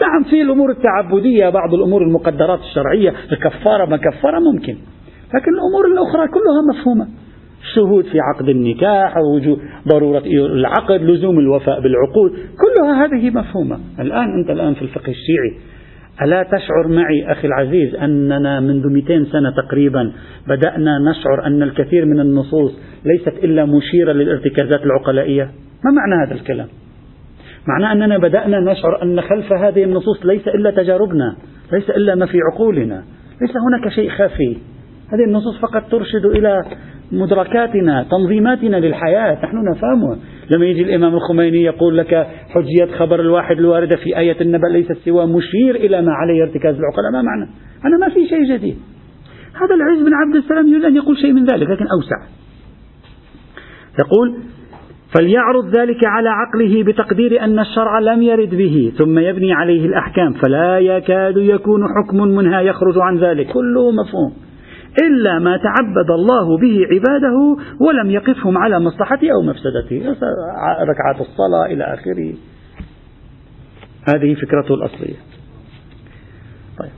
[0.00, 4.76] نعم في الأمور التعبدية بعض الأمور المقدرات الشرعية الكفارة ما كفارة ممكن.
[5.34, 7.06] لكن الأمور الأخرى كلها مفهومة.
[7.62, 12.30] الشهود في عقد النكاح ووجود ضرورة العقد لزوم الوفاء بالعقود.
[12.30, 13.78] كلها هذه مفهومة.
[14.00, 15.70] الآن أنت الآن في الفقه الشيعي.
[16.22, 20.12] ألا تشعر معي أخي العزيز أننا منذ 200 سنة تقريبا
[20.48, 25.50] بدأنا نشعر أن الكثير من النصوص ليست إلا مشيرة للارتكازات العقلائية؟
[25.84, 26.66] ما معنى هذا الكلام؟
[27.68, 31.36] معناه أننا بدأنا نشعر أن خلف هذه النصوص ليس إلا تجاربنا
[31.72, 33.04] ليس إلا ما في عقولنا
[33.40, 34.56] ليس هناك شيء خفي.
[35.12, 36.62] هذه النصوص فقط ترشد إلى
[37.12, 39.44] مدركاتنا تنظيماتنا للحياة.
[39.44, 40.18] نحن نفهمها.
[40.50, 45.26] لما يجي الإمام الخميني يقول لك حجية خبر الواحد الواردة في آية النبأ ليست سوى
[45.26, 47.12] مشير إلى ما عليه ارتكاز العقلاء.
[47.12, 47.50] ما معنى؟
[47.84, 48.76] أنا ما في شيء جديد.
[49.54, 52.16] هذا العز بن عبد السلام يريد أن يقول شيء من ذلك لكن أوسع.
[53.98, 54.36] يقول
[55.14, 60.32] فليعرض ذلك على عقله بتقدير أن الشرع لم يرد به ثم يبني عليه الأحكام.
[60.32, 63.46] فلا يكاد يكون حكم منها يخرج عن ذلك.
[63.46, 64.49] كله مفهوم.
[64.98, 70.16] إلا ما تعبد الله به عباده ولم يقفهم على مصلحته أو مفسدته.
[70.82, 72.34] ركعات الصلاة إلى آخره.
[74.08, 75.16] هذه فكرته الأصلية.
[76.78, 76.90] طيب.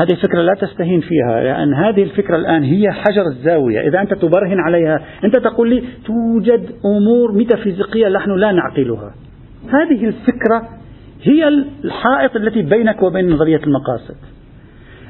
[0.00, 3.88] هذه الفكرة لا تستهين فيها لأن هذه الفكرة الآن هي حجر الزاوية.
[3.88, 9.14] إذا أنت تبرهن عليها أنت تقول لي توجد أمور ميتافيزيقية نحن لا نعقلها.
[9.68, 10.68] هذه الفكرة
[11.22, 11.48] هي
[11.84, 14.35] الحائط التي بينك وبين نظرية المقاصد.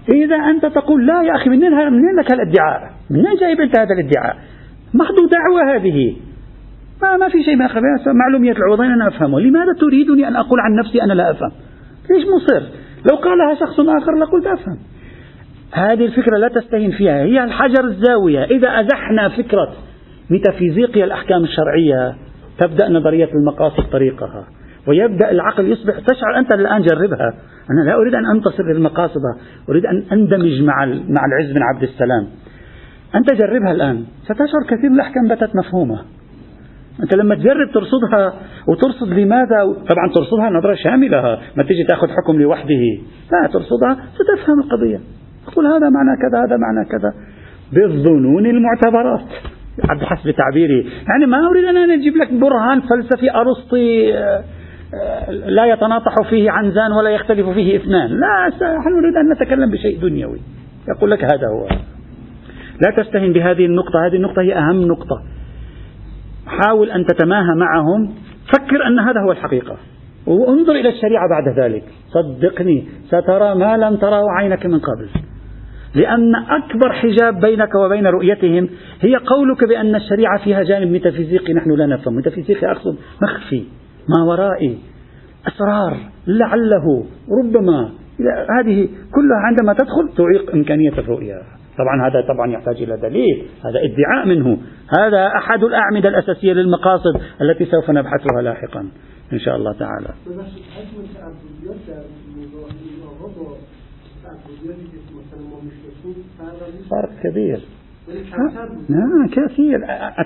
[0.09, 4.37] إذا أنت تقول لا يا أخي منين, منين لك هالادعاء؟ منين جايب أنت هذا الادعاء؟
[4.95, 6.17] محض دعوة هذه.
[7.03, 7.69] ما, ما في شيء ما
[8.07, 9.41] معلوميات العوضين أنا أفهمه.
[9.41, 11.53] لماذا تريدني أن أقول عن نفسي أنا لا أفهم؟
[12.11, 12.63] ليش مصر؟
[13.11, 14.79] لو قالها شخص آخر لقلت أفهم.
[15.73, 17.23] هذه الفكرة لا تستهين فيها.
[17.23, 18.45] هي الحجر الزاوية.
[18.45, 19.73] إذا أزحنا فكرة
[20.31, 22.15] ميتافيزيقيا الأحكام الشرعية
[22.59, 24.47] تبدأ نظرية المقاصد طريقها.
[24.89, 27.35] ويبدأ العقل يصبح تشعر أنت الآن جربها.
[27.71, 29.21] أنا لا أريد أن أنتصر للمقاصد
[29.69, 32.27] أريد أن أندمج مع مع العز بن عبد السلام.
[33.15, 34.05] أنت جربها الآن.
[34.25, 35.99] ستشعر كثير من الأحكام باتت مفهومة.
[37.03, 38.35] أنت لما تجرب ترصدها
[38.69, 42.85] وترصد لماذا؟ طبعا ترصدها نظرة شاملة ما تيجي تأخذ حكم لوحده.
[43.33, 45.01] لا ترصدها ستفهم القضية.
[45.47, 47.13] تقول هذا معنى كذا هذا معنى كذا.
[47.73, 49.29] بالظنون المعتبرات.
[50.01, 54.13] بحسب تعبيري يعني ما أريد أن أجيب لك برهان فلسفي أرسطي
[55.29, 58.11] لا يتناطح فيه عنزان ولا يختلف فيه إثنان.
[58.11, 60.39] لا نحن نريد أن نتكلم بشيء دنيوي.
[60.97, 61.69] يقول لك هذا هو.
[62.83, 64.07] لا تستهن بهذه النقطة.
[64.07, 65.23] هذه النقطة هي أهم نقطة.
[66.47, 68.15] حاول أن تتماهى معهم.
[68.53, 69.77] فكر أن هذا هو الحقيقة.
[70.27, 71.85] وانظر إلى الشريعة بعد ذلك.
[72.09, 75.09] صدقني سترى ما لم تره عينك من قبل.
[75.95, 78.69] لأن أكبر حجاب بينك وبين رؤيتهم
[79.01, 81.53] هي قولك بأن الشريعة فيها جانب ميتافيزيقي.
[81.53, 82.17] نحن لا نفهم.
[82.17, 83.65] ميتافيزيقي أقصد مخفي.
[84.09, 84.79] ما ورائي.
[85.49, 87.07] أسرار لعله
[87.43, 87.91] ربما
[88.59, 91.43] هذه كلها عندما تدخل تعيق إمكانية الرؤية
[91.79, 93.49] طبعا هذا طبعا يحتاج إلى دليل.
[93.65, 94.59] هذا ادعاء منه.
[94.99, 98.89] هذا أحد الأعمدة الأساسية للمقاصد التي سوف نبحثها لاحقا
[99.33, 100.09] إن شاء الله تعالى.
[106.91, 107.61] فرق كبير
[108.89, 109.79] نعم كثير.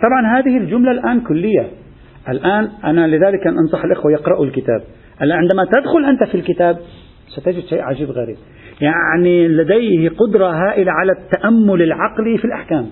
[0.02, 1.70] طبعا هذه الجملة الآن كلية.
[2.28, 4.82] الآن أنا لذلك أنصح الإخوة يقرأوا الكتاب.
[5.22, 6.76] الآن عندما تدخل أنت في الكتاب
[7.28, 8.36] ستجد شيء عجيب غريب.
[8.80, 12.86] يعني لديه قدرة هائلة على التأمل العقلي في الأحكام.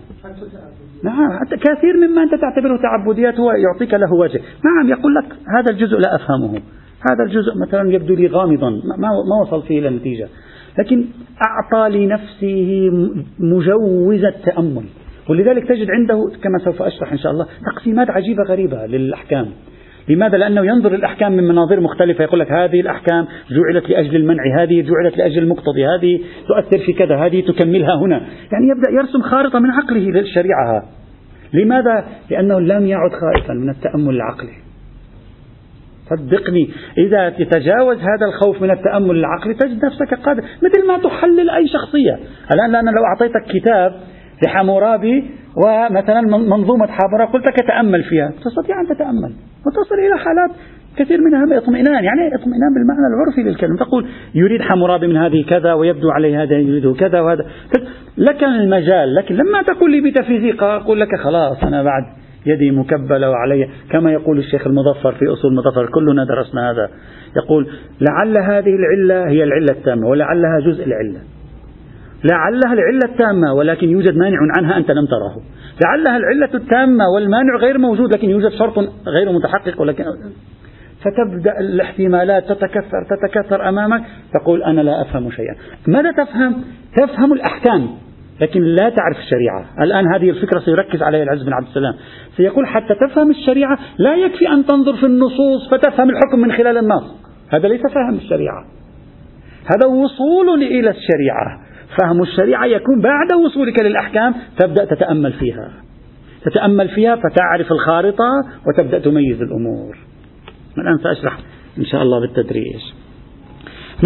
[1.04, 4.40] نعم كثير مما أنت تعتبره تعبديات هو يعطيك له وجه.
[4.64, 5.24] نعم يقول لك
[5.58, 6.60] هذا الجزء لا أفهمه.
[7.10, 10.28] هذا الجزء مثلا يبدو لي غامضا ما, ما وصل فيه إلى النتيجة.
[10.78, 11.04] لكن
[11.46, 12.90] أعطى لنفسه
[13.38, 14.84] مجوز التأمل.
[15.28, 19.46] ولذلك تجد عنده كما سوف أشرح إن شاء الله تقسيمات عجيبة غريبة للأحكام.
[20.08, 24.80] لماذا؟ لأنه ينظر الأحكام من مناظر مختلفة يقول لك هذه الأحكام جعلت لأجل المنع هذه
[24.82, 28.16] جعلت لأجل المقتضي هذه تؤثر في كذا هذه تكملها هنا.
[28.52, 30.82] يعني يبدأ يرسم خارطة من عقله للشريعة.
[31.54, 34.52] لماذا؟ لأنه لم يعد خائفا من التأمل العقلي.
[36.10, 41.68] صدقني إذا تتجاوز هذا الخوف من التأمل العقلي تجد نفسك قادر مثل ما تحلل أي
[41.68, 42.18] شخصية.
[42.52, 43.92] الآن أنا لو أعطيتك كتاب
[44.42, 45.24] لحمورابي
[45.56, 48.32] ومثلا منظومة حمورابي قلت لك تأمل فيها.
[48.44, 49.32] تستطيع أن تتأمل
[49.66, 50.50] وتصل إلى حالات
[50.96, 53.76] كثير منها باطمئنان يعني اطمئنان بالمعنى العرفي للكلمة.
[53.76, 57.44] تقول يريد حمورابي من هذه كذا ويبدو عليه هذا يريده كذا وهذا.
[58.18, 59.14] لك المجال.
[59.14, 62.02] لكن لما تقول لي بتفيزيقا أقول لك خلاص أنا بعد
[62.46, 63.68] يدي مكبلة وعلي.
[63.90, 65.86] كما يقول الشيخ المظفر في أصول المظفر.
[65.86, 66.88] كلنا درسنا هذا.
[67.36, 67.68] يقول
[68.00, 71.20] لعل هذه العلة هي العلة التامة ولعلها جزء العلة.
[72.24, 75.42] لعلها العلة التامة ولكن يوجد مانع عنها أنت لم تره
[75.84, 80.04] لعلها العلة التامة والمانع غير موجود لكن يوجد شرط غير متحقق ولكن
[81.00, 84.02] فتبدأ الاحتمالات تتكثر تتكثر أمامك.
[84.34, 85.54] تقول أنا لا أفهم شيئا.
[85.86, 86.64] ماذا تفهم؟
[86.96, 87.88] تفهم الأحكام
[88.40, 89.64] لكن لا تعرف الشريعة.
[89.80, 91.94] الآن هذه الفكرة سيركز عليها العز بن عبد السلام.
[92.36, 97.16] سيقول حتى تفهم الشريعة لا يكفي أن تنظر في النصوص فتفهم الحكم من خلال النص.
[97.50, 98.64] هذا ليس فهم الشريعة.
[99.64, 101.67] هذا وصول إلى الشريعة.
[101.96, 105.70] فهم الشريعة يكون بعد وصولك للأحكام تبدأ تتأمل فيها.
[106.44, 108.30] تتأمل فيها فتعرف الخارطة
[108.66, 109.98] وتبدأ تميز الأمور.
[110.78, 111.38] الآن سأشرح
[111.78, 112.80] إن شاء الله بالتدريج.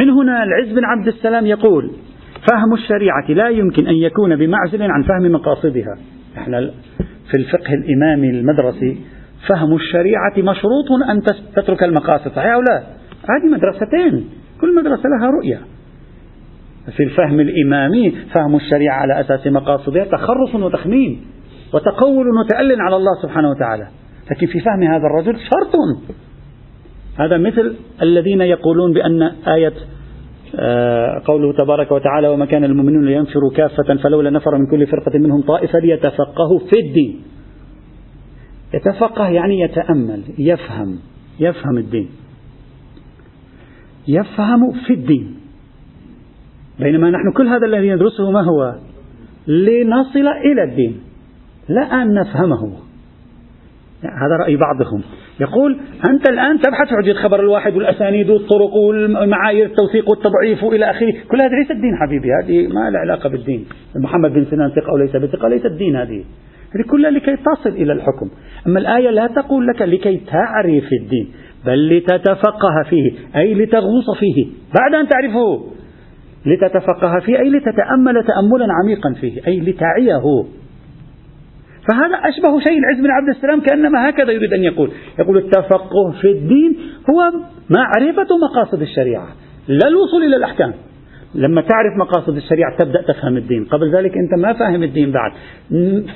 [0.00, 1.90] من هنا العز بن عبد السلام يقول
[2.50, 5.98] فهم الشريعة لا يمكن أن يكون بمعزل عن فهم مقاصدها.
[6.38, 6.70] إحنا
[7.30, 9.00] في الفقه الإمامي المدرسي
[9.48, 11.22] فهم الشريعة مشروط أن
[11.56, 12.30] تترك المقاصد.
[12.30, 12.82] صحيح أو لا؟
[13.22, 14.28] هذه مدرستين.
[14.60, 15.60] كل مدرسة لها رؤية.
[16.90, 21.20] في الفهم الإمامي فهم الشريعة على أساس مقاصدها تخرص وتخمين
[21.74, 23.88] وتقول وتأل على الله سبحانه وتعالى.
[24.30, 25.74] لكن في فهم هذا الرجل شرط.
[27.18, 29.72] هذا مثل الذين يقولون بأن آية
[30.56, 35.42] آه، قوله تبارك وتعالى وما كان المؤمنون لينفروا كافة فلولا نفر من كل فرقة منهم
[35.42, 37.22] طائفة ليتفقهوا في الدين.
[38.74, 40.98] يتفقه يعني يتأمل يفهم
[41.40, 42.08] يفهم الدين.
[44.08, 45.41] يفهم في الدين.
[46.82, 48.74] بينما نحن كل هذا الذي ندرسه ما هو؟
[49.46, 51.00] لنصل إلى الدين
[51.68, 52.72] لا أن نفهمه.
[54.02, 55.02] هذا رأي بعضهم.
[55.40, 55.78] يقول
[56.10, 61.12] أنت الآن تبحث عن الخبر الواحد والأسانيد والطرق والمعايير التوثيق والتضعيف وإلى آخره.
[61.30, 63.64] كل هذا ليس الدين حبيبي هذه ما لها علاقة بالدين.
[63.96, 66.24] محمد بن سنان ثقة أو ليس بثقة ليس الدين هذه.
[66.74, 68.30] هذه كلها لكي تصل إلى الحكم.
[68.66, 71.28] أما الآية لا تقول لك لكي تعرف الدين
[71.66, 74.46] بل لتتفقه فيه أي لتغوص فيه.
[74.80, 75.64] بعد أن تعرفه
[76.46, 80.44] لتتفقه فيه أي لتتأمل تأملا عميقا فيه أي لتعيه.
[81.88, 84.90] فهذا أشبه شيء العز بن عبد السلام كأنما هكذا يريد أن يقول.
[85.18, 86.76] يقول التفقه في الدين
[87.10, 87.32] هو
[87.70, 89.28] معرفة مقاصد الشريعة
[89.68, 90.72] لا الوصول إلى الأحكام.
[91.34, 93.64] لما تعرف مقاصد الشريعة تبدأ تفهم الدين.
[93.64, 95.32] قبل ذلك أنت ما فاهم الدين بعد.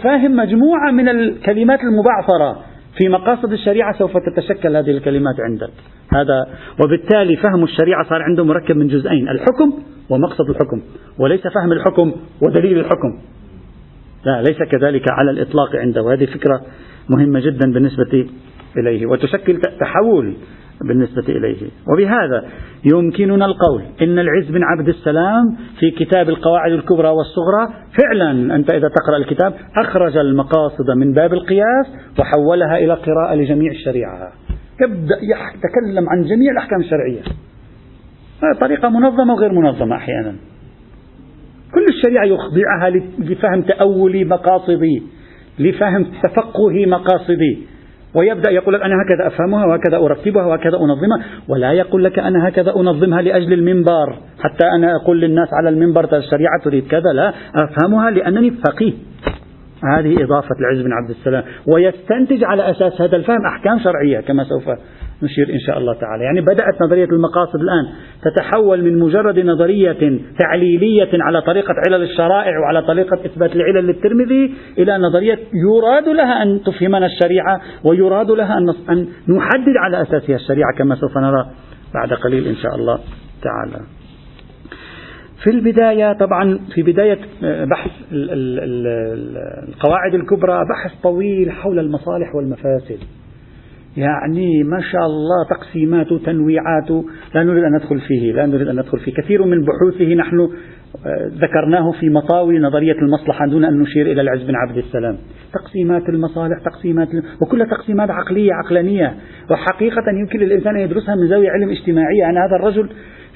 [0.03, 2.65] فاهم مجموعة من الكلمات المبعثرة.
[2.99, 5.71] في مقاصد الشريعة سوف تتشكل هذه الكلمات عندك.
[6.13, 6.47] هذا
[6.85, 9.73] وبالتالي فهم الشريعة صار عنده مركب من جزئين الحكم
[10.11, 10.83] ومقصد الحكم
[11.19, 12.13] وليس فهم الحكم
[12.43, 13.19] ودليل الحكم.
[14.25, 16.61] لا ليس كذلك على الإطلاق عنده هذه فكرة
[17.09, 18.27] مهمة جدا بالنسبة
[18.77, 20.35] إليه وتشكل تحول
[20.85, 21.69] بالنسبة إليه.
[21.93, 22.45] وبهذا
[22.85, 27.69] يمكننا القول إن العز بن عبد السلام في كتاب القواعد الكبرى والصغرى
[28.03, 31.87] فعلا أنت إذا تقرأ الكتاب أخرج المقاصد من باب القياس
[32.19, 34.33] وحولها إلى قراءة لجميع الشريعة.
[34.83, 37.23] يبدأ يتكلم عن جميع الأحكام الشرعية.
[38.61, 40.35] طريقة منظمة وغير منظمة أحيانا.
[41.75, 45.03] كل الشريعة يخضعها لفهم تأولي مقاصدي
[45.59, 47.59] لفهم تفقه مقاصدي.
[48.17, 52.77] ويبدأ يقول لك أنا هكذا أفهمها وهكذا أرتبها وهكذا أنظمها ولا يقول لك أنا هكذا
[52.77, 58.51] أنظمها لأجل المنبر حتى أنا أقول للناس على المنبر الشريعة تريد كذا لا أفهمها لأنني
[58.51, 58.93] فقيه.
[59.97, 61.45] هذه إضافة العز بن عبد السلام.
[61.75, 64.69] ويستنتج على أساس هذا الفهم أحكام شرعية كما سوف
[65.23, 66.25] نشير إن شاء الله تعالى.
[66.25, 67.85] يعني بدأت نظرية المقاصد الآن
[68.23, 74.99] تتحول من مجرد نظرية تعليلية على طريقة علل الشرائع وعلى طريقة إثبات العلل للترمذي إلى
[74.99, 81.19] نظرية يراد لها أن تفهمنا الشريعة ويراد لها أن نحدد على أساسها الشريعة كما سوف
[81.19, 81.47] نرى
[81.95, 82.99] بعد قليل إن شاء الله
[83.43, 83.85] تعالى.
[85.45, 87.19] في البداية طبعا في بداية
[87.71, 87.91] بحث
[89.69, 92.99] القواعد الكبرى بحث طويل حول المصالح والمفاسد.
[93.97, 96.91] يعني ما شاء الله تقسيمات تنويعات
[97.35, 99.13] لا نريد أن ندخل فيه لا نريد أن ندخل فيه.
[99.13, 100.41] كثير من بحوثه نحن
[101.07, 105.19] آه، ذكرناه في مطاوي نظرية المصلحة دون أن نشير إلى العز بن عبد السلام.
[105.53, 107.09] تقسيمات المصالح تقسيمات
[107.41, 109.15] وكلها تقسيمات عقلية عقلانية.
[109.51, 112.31] وحقيقة يمكن للإنسان أن يدرسها من زاوية علم اجتماعية.
[112.31, 112.89] أن هذا الرجل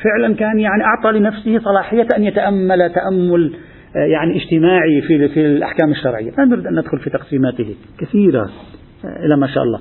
[0.04, 3.54] فعلا كان يعني أعطى لنفسه صلاحية أن يتأمل تأمل
[3.96, 6.30] آه، يعني اجتماعي في في الأحكام الشرعية.
[6.38, 8.50] لا نريد أن ندخل في تقسيماته كثيرة
[9.04, 9.80] آه، إلى ما شاء الله.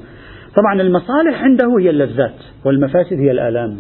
[0.56, 2.36] طبعا المصالح عنده هي اللذات
[2.66, 3.76] والمفاسد هي الآلام.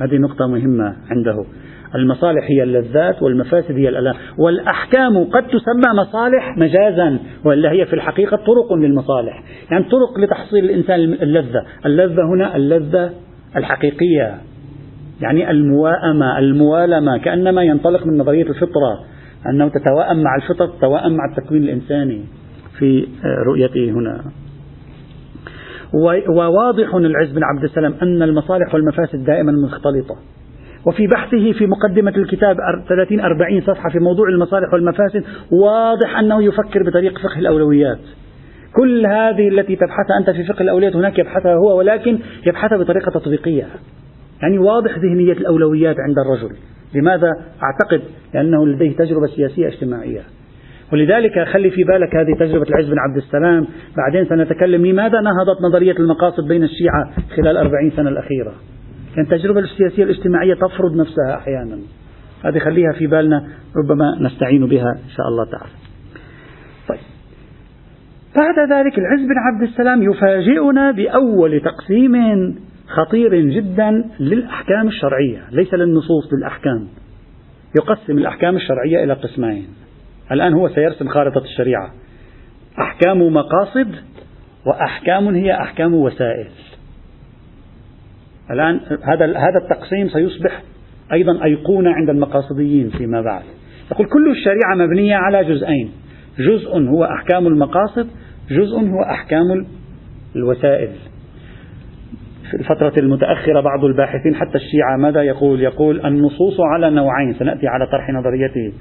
[0.00, 1.44] هذه نقطة مهمة عنده.
[1.94, 4.14] المصالح هي اللذات والمفاسد هي الآلام.
[4.38, 9.42] والأحكام قد تسمى مصالح مجازا وإلا هي في الحقيقة طرق للمصالح.
[9.70, 11.64] يعني طرق لتحصيل الإنسان اللذة.
[11.86, 13.10] اللذة هنا اللذة
[13.56, 14.34] الحقيقية.
[15.20, 19.04] يعني المواءمة الموالمة كأنما ينطلق من نظرية الفطرة
[19.46, 22.24] أنه تتواءم مع الفطر تتواءم مع التكوين الإنساني
[22.78, 23.08] في
[23.46, 24.24] رؤيته هنا.
[26.28, 30.16] وواضح العز بن عبد السلام أن المصالح والمفاسد دائما مختلطة
[30.86, 32.56] وفي بحثه في مقدمة الكتاب
[32.88, 37.98] 30 40 صفحة في موضوع المصالح والمفاسد واضح أنه يفكر بطريق فقه الأولويات.
[38.76, 43.66] كل هذه التي تبحثها أنت في فقه الأولويات هناك يبحثها هو ولكن يبحثها بطريقة تطبيقية.
[44.42, 46.56] يعني واضح ذهنية الأولويات عند الرجل.
[46.94, 47.32] لماذا؟
[47.62, 48.02] أعتقد
[48.34, 50.20] لأنه لديه تجربة سياسية اجتماعية.
[50.92, 53.66] ولذلك خلي في بالك هذه تجربة العز بن عبد السلام.
[53.96, 58.54] بعدين سنتكلم لماذا نهضت نظرية المقاصد بين الشيعة خلال أربعين سنة الأخيرة.
[59.16, 61.78] كانت التجربة السياسية الاجتماعية تفرض نفسها أحيانا.
[62.44, 65.72] هذه خليها في بالنا ربما نستعين بها إن شاء الله تعالى.
[66.88, 66.98] طيب.
[68.36, 72.14] بعد ذلك العز بن عبد السلام يفاجئنا بأول تقسيم
[72.88, 76.88] خطير جدا للأحكام الشرعية ليس للنصوص للأحكام.
[77.76, 79.66] يقسم الأحكام الشرعية إلى قسمين.
[80.32, 81.90] الآن هو سيرسم خارطة الشريعة.
[82.80, 83.94] أحكام مقاصد
[84.66, 86.48] وأحكام هي أحكام وسائل.
[88.50, 90.62] الآن هذا هذا التقسيم سيصبح
[91.12, 93.42] أيضا أيقونة عند المقاصديين فيما بعد.
[93.92, 95.90] يقول كل الشريعة مبنية على جزئين.
[96.38, 98.08] جزء هو أحكام المقاصد
[98.50, 99.66] جزء هو أحكام
[100.36, 100.88] الوسائل.
[102.50, 107.34] في الفترة المتأخرة بعض الباحثين حتى الشيعة ماذا يقول؟ يقول النصوص على نوعين.
[107.34, 108.72] سنأتي على طرح نظريته.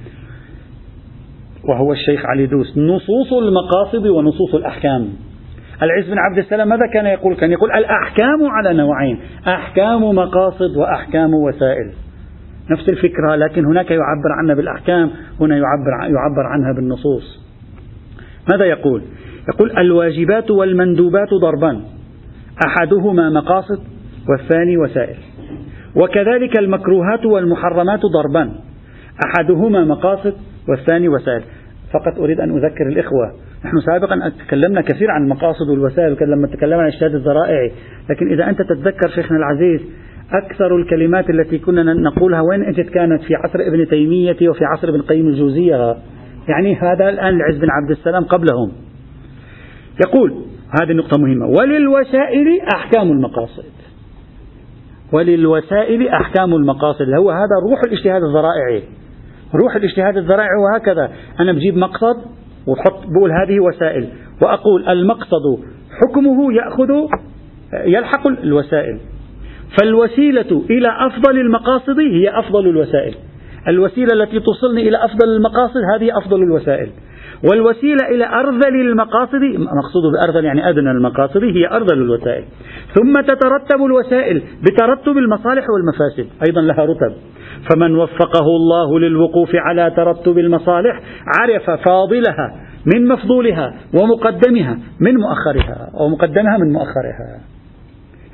[1.68, 2.78] وهو الشيخ علي دوس.
[2.78, 5.09] نصوص المقاصد ونصوص الأحكام.
[5.84, 9.20] العز بن عبد السلام ماذا كان يقول؟ كان يقول الأحكام على نوعين.
[9.47, 11.91] أحكام مقاصد وأحكام وسائل.
[12.72, 17.47] نفس الفكرة لكن هناك يعبر عنها بالأحكام هنا يعبر, يعبر عنها بالنصوص.
[18.51, 19.01] ماذا يقول؟
[19.53, 21.82] يقول الواجبات والمندوبات ضربان.
[22.65, 23.80] أحدهما مقاصد
[24.30, 25.18] والثاني وسائل.
[25.95, 28.51] وكذلك المكروهات والمحرمات ضربان.
[29.26, 30.34] أحدهما مقاصد
[30.70, 31.41] والثاني وسائل.
[31.93, 33.31] فقط أريد أن أذكر الإخوة.
[33.65, 37.71] نحن سابقا تكلمنا كثير عن المقاصد والوسائل لما تكلمنا عن اجتهاد الذرائع.
[38.09, 39.81] لكن إذا أنت تتذكر شيخنا العزيز
[40.33, 45.01] أكثر الكلمات التي كنا نقولها وين أجت كانت؟ في عصر ابن تيمية وفي عصر ابن
[45.01, 45.95] قيم الجوزية.
[46.47, 48.71] يعني هذا الآن العز بن عبد السلام قبلهم.
[50.07, 50.33] يقول
[50.81, 51.47] هذه نقطة مهمة.
[51.47, 53.63] وللوسائل أحكام المقاصد.
[55.13, 57.09] وللوسائل أحكام المقاصد.
[57.19, 58.83] هو هذا روح الاجتهاد الذرائعي.
[59.55, 61.11] روح الاجتهاد الذرائعي وهكذا.
[61.39, 62.17] أنا بجيب مقصد
[62.67, 64.07] وحط بقول هذه وسائل
[64.41, 65.63] وأقول المقصد
[66.01, 66.89] حكمه يأخذ
[67.85, 68.99] يلحق الوسائل.
[69.79, 73.15] فالوسيلة إلى أفضل المقاصد هي أفضل الوسائل.
[73.67, 76.89] الوسيلة التي توصلني إلى أفضل المقاصد هذه أفضل الوسائل.
[77.43, 82.43] والوسيلة إلى أرذل المقاصد مقصود بأرذل يعني أدنى المقاصد هي أرذل الوسائل.
[82.93, 87.15] ثم تترتب الوسائل بترتب المصالح والمفاسد أيضا لها رتب.
[87.69, 91.01] فمن وفقه الله للوقوف على ترتب المصالح
[91.39, 92.55] عرف فاضلها
[92.95, 97.41] من مفضولها ومقدمها من مؤخرها أو مقدمها من مؤخرها.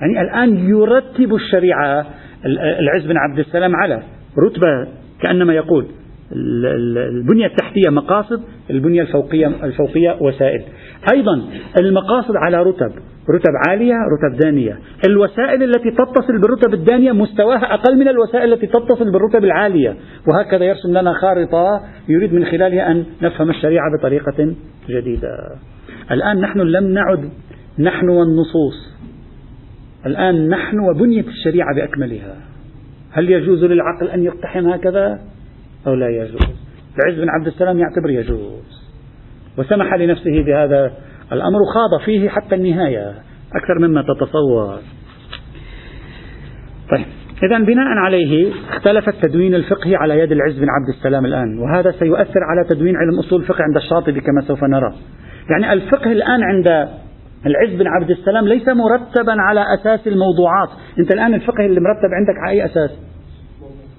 [0.01, 2.05] يعني الآن يرتب الشريعة
[2.79, 4.03] العز بن عبد السلام على
[4.47, 4.87] رتبة
[5.21, 5.85] كأنما يقول
[6.35, 10.61] البنية التحتية مقاصد البنية الفوقية, الفوقية وسائل.
[11.13, 11.41] أيضا
[11.79, 12.91] المقاصد على رتب
[13.29, 14.79] رتب عالية رتب دانية.
[15.07, 19.95] الوسائل التي تتصل بالرتب الدانية مستواها أقل من الوسائل التي تتصل بالرتب العالية.
[20.27, 24.53] وهكذا يرسم لنا خارطة يريد من خلالها أن نفهم الشريعة بطريقة
[24.89, 25.29] جديدة.
[26.11, 27.29] الآن نحن لم نعد
[27.79, 28.93] نحن والنصوص.
[30.05, 32.35] الآن نحن وبنية الشريعة بأكملها.
[33.11, 35.19] هل يجوز للعقل أن يقتحم هكذا؟
[35.87, 36.41] أو لا يجوز.
[36.99, 38.83] العز بن عبد السلام يعتبر يجوز.
[39.57, 40.91] وسمح لنفسه بهذا
[41.31, 43.13] الأمر خاض فيه حتى النهاية
[43.55, 44.79] أكثر مما تتصور.
[46.91, 47.05] طيب
[47.43, 52.39] إذا بناء عليه اختلف التدوين الفقهي على يد العز بن عبد السلام الآن وهذا سيؤثر
[52.43, 54.93] على تدوين علم أصول الفقه عند الشاطبي كما سوف نرى.
[55.49, 56.67] يعني الفقه الآن عند
[57.45, 60.69] العز بن عبد السلام ليس مرتبا على أساس الموضوعات.
[60.99, 62.91] أنت الآن الفقه اللي مرتب عندك على أي أساس؟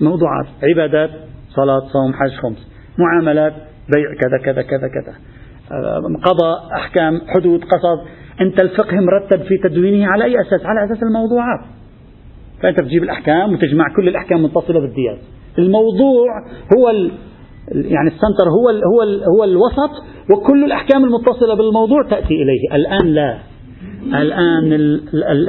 [0.01, 0.47] موضوعات.
[0.63, 1.11] عبادات.
[1.57, 2.69] صلاة صوم حج خمس.
[2.99, 3.53] معاملات
[3.95, 5.15] بيع كذا كذا كذا كذا.
[6.25, 8.01] قضاء أحكام حدود قصص.
[8.41, 11.61] أنت الفقه مرتب في تدوينه على أي أساس؟ على أساس الموضوعات.
[12.63, 15.19] فأنت بتجيب الأحكام وتجمع كل الأحكام متصلة بالدياز
[15.59, 16.27] الموضوع
[16.79, 17.13] هو ال
[17.75, 19.91] يعني السنتر هو ال هو ال هو الوسط
[20.31, 22.77] وكل الأحكام المتصلة بالموضوع تأتي إليه.
[22.77, 23.39] الآن لا.
[24.07, 24.73] الآن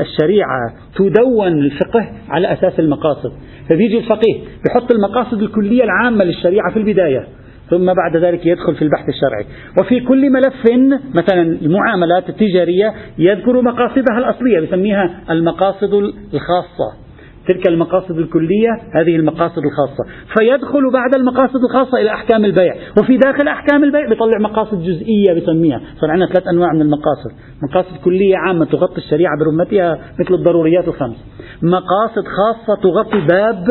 [0.01, 3.32] الشريعة تدون الفقه على أساس المقاصد.
[3.70, 7.28] فبيجي الفقيه بحط المقاصد الكلية العامة للشريعة في البداية
[7.70, 9.45] ثم بعد ذلك يدخل في البحث الشرعي.
[9.80, 10.66] وفي كل ملف
[11.14, 15.93] مثلا المعاملات التجارية يذكر مقاصدها الأصلية يسميها المقاصد
[16.34, 17.05] الخاصة.
[17.48, 20.04] تلك المقاصد الكلية هذه المقاصد الخاصة.
[20.38, 22.74] فيدخل بعد المقاصد الخاصة إلى أحكام البيع.
[23.02, 27.32] وفي داخل أحكام البيع بيطلع مقاصد جزئية بسميها صار عندنا ثلاث أنواع من المقاصد.
[27.64, 31.18] مقاصد كلية عامة تغطي الشريعة برمتها مثل الضروريات الخمس.
[31.62, 33.70] مقاصد خاصة تغطي باب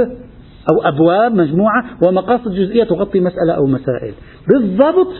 [0.70, 4.14] أو أبواب مجموعة ومقاصد جزئية تغطي مسألة أو مسائل.
[4.48, 5.12] بالضبط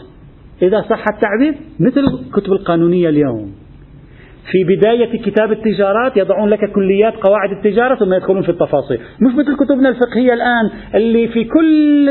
[0.63, 3.64] إذا صح التعبير مثل الكتب القانونية اليوم.
[4.51, 8.99] في بداية كتاب التجارات يضعون لك كليات قواعد التجارة ثم يدخلون في التفاصيل.
[9.21, 12.09] مش مثل كتبنا الفقهية الآن اللي في كل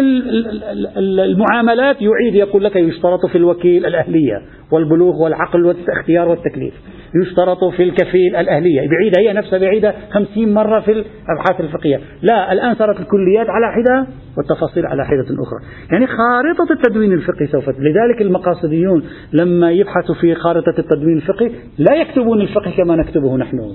[0.98, 6.74] المعاملات يعيد يقول لك يشترط في الوكيل الأهلية والبلوغ والعقل والاختيار والتكليف.
[7.22, 8.89] يشترط في الكفيل الأهلية.
[8.89, 11.99] بعيدة هي نفسها بعيدة خمسين مرة في الأبحاث الفقهية.
[12.22, 14.07] لا الآن صارت الكليات على حدة
[14.38, 15.59] والتفاصيل على حدة أخرى.
[15.91, 19.03] يعني خارطة التدوين الفقهي سوف لذلك المقاصديون
[19.34, 23.72] لما يبحثوا في خارطة التدوين الفقهي لا يكتبون الفقه كما نكتبه نحن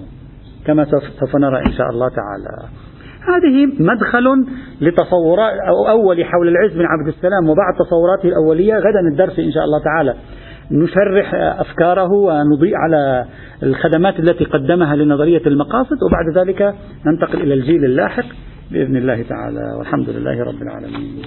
[0.66, 0.84] كما
[1.20, 2.68] سوف نرى إن شاء الله تعالى.
[3.28, 4.46] هذه مدخل
[4.80, 9.64] لتصورات أو أول حول العز بن عبد السلام وبعد تصوراته الأولية غدا الدرس إن شاء
[9.64, 10.14] الله تعالى.
[10.70, 13.24] نشرح أفكاره ونضيء على
[13.62, 16.74] الخدمات التي قدمها لنظرية المقاصد وبعد ذلك
[17.06, 18.26] ننتقل إلى الجيل اللاحق
[18.70, 19.76] بإذن الله تعالى.
[19.78, 21.22] والحمد لله رب العالمين.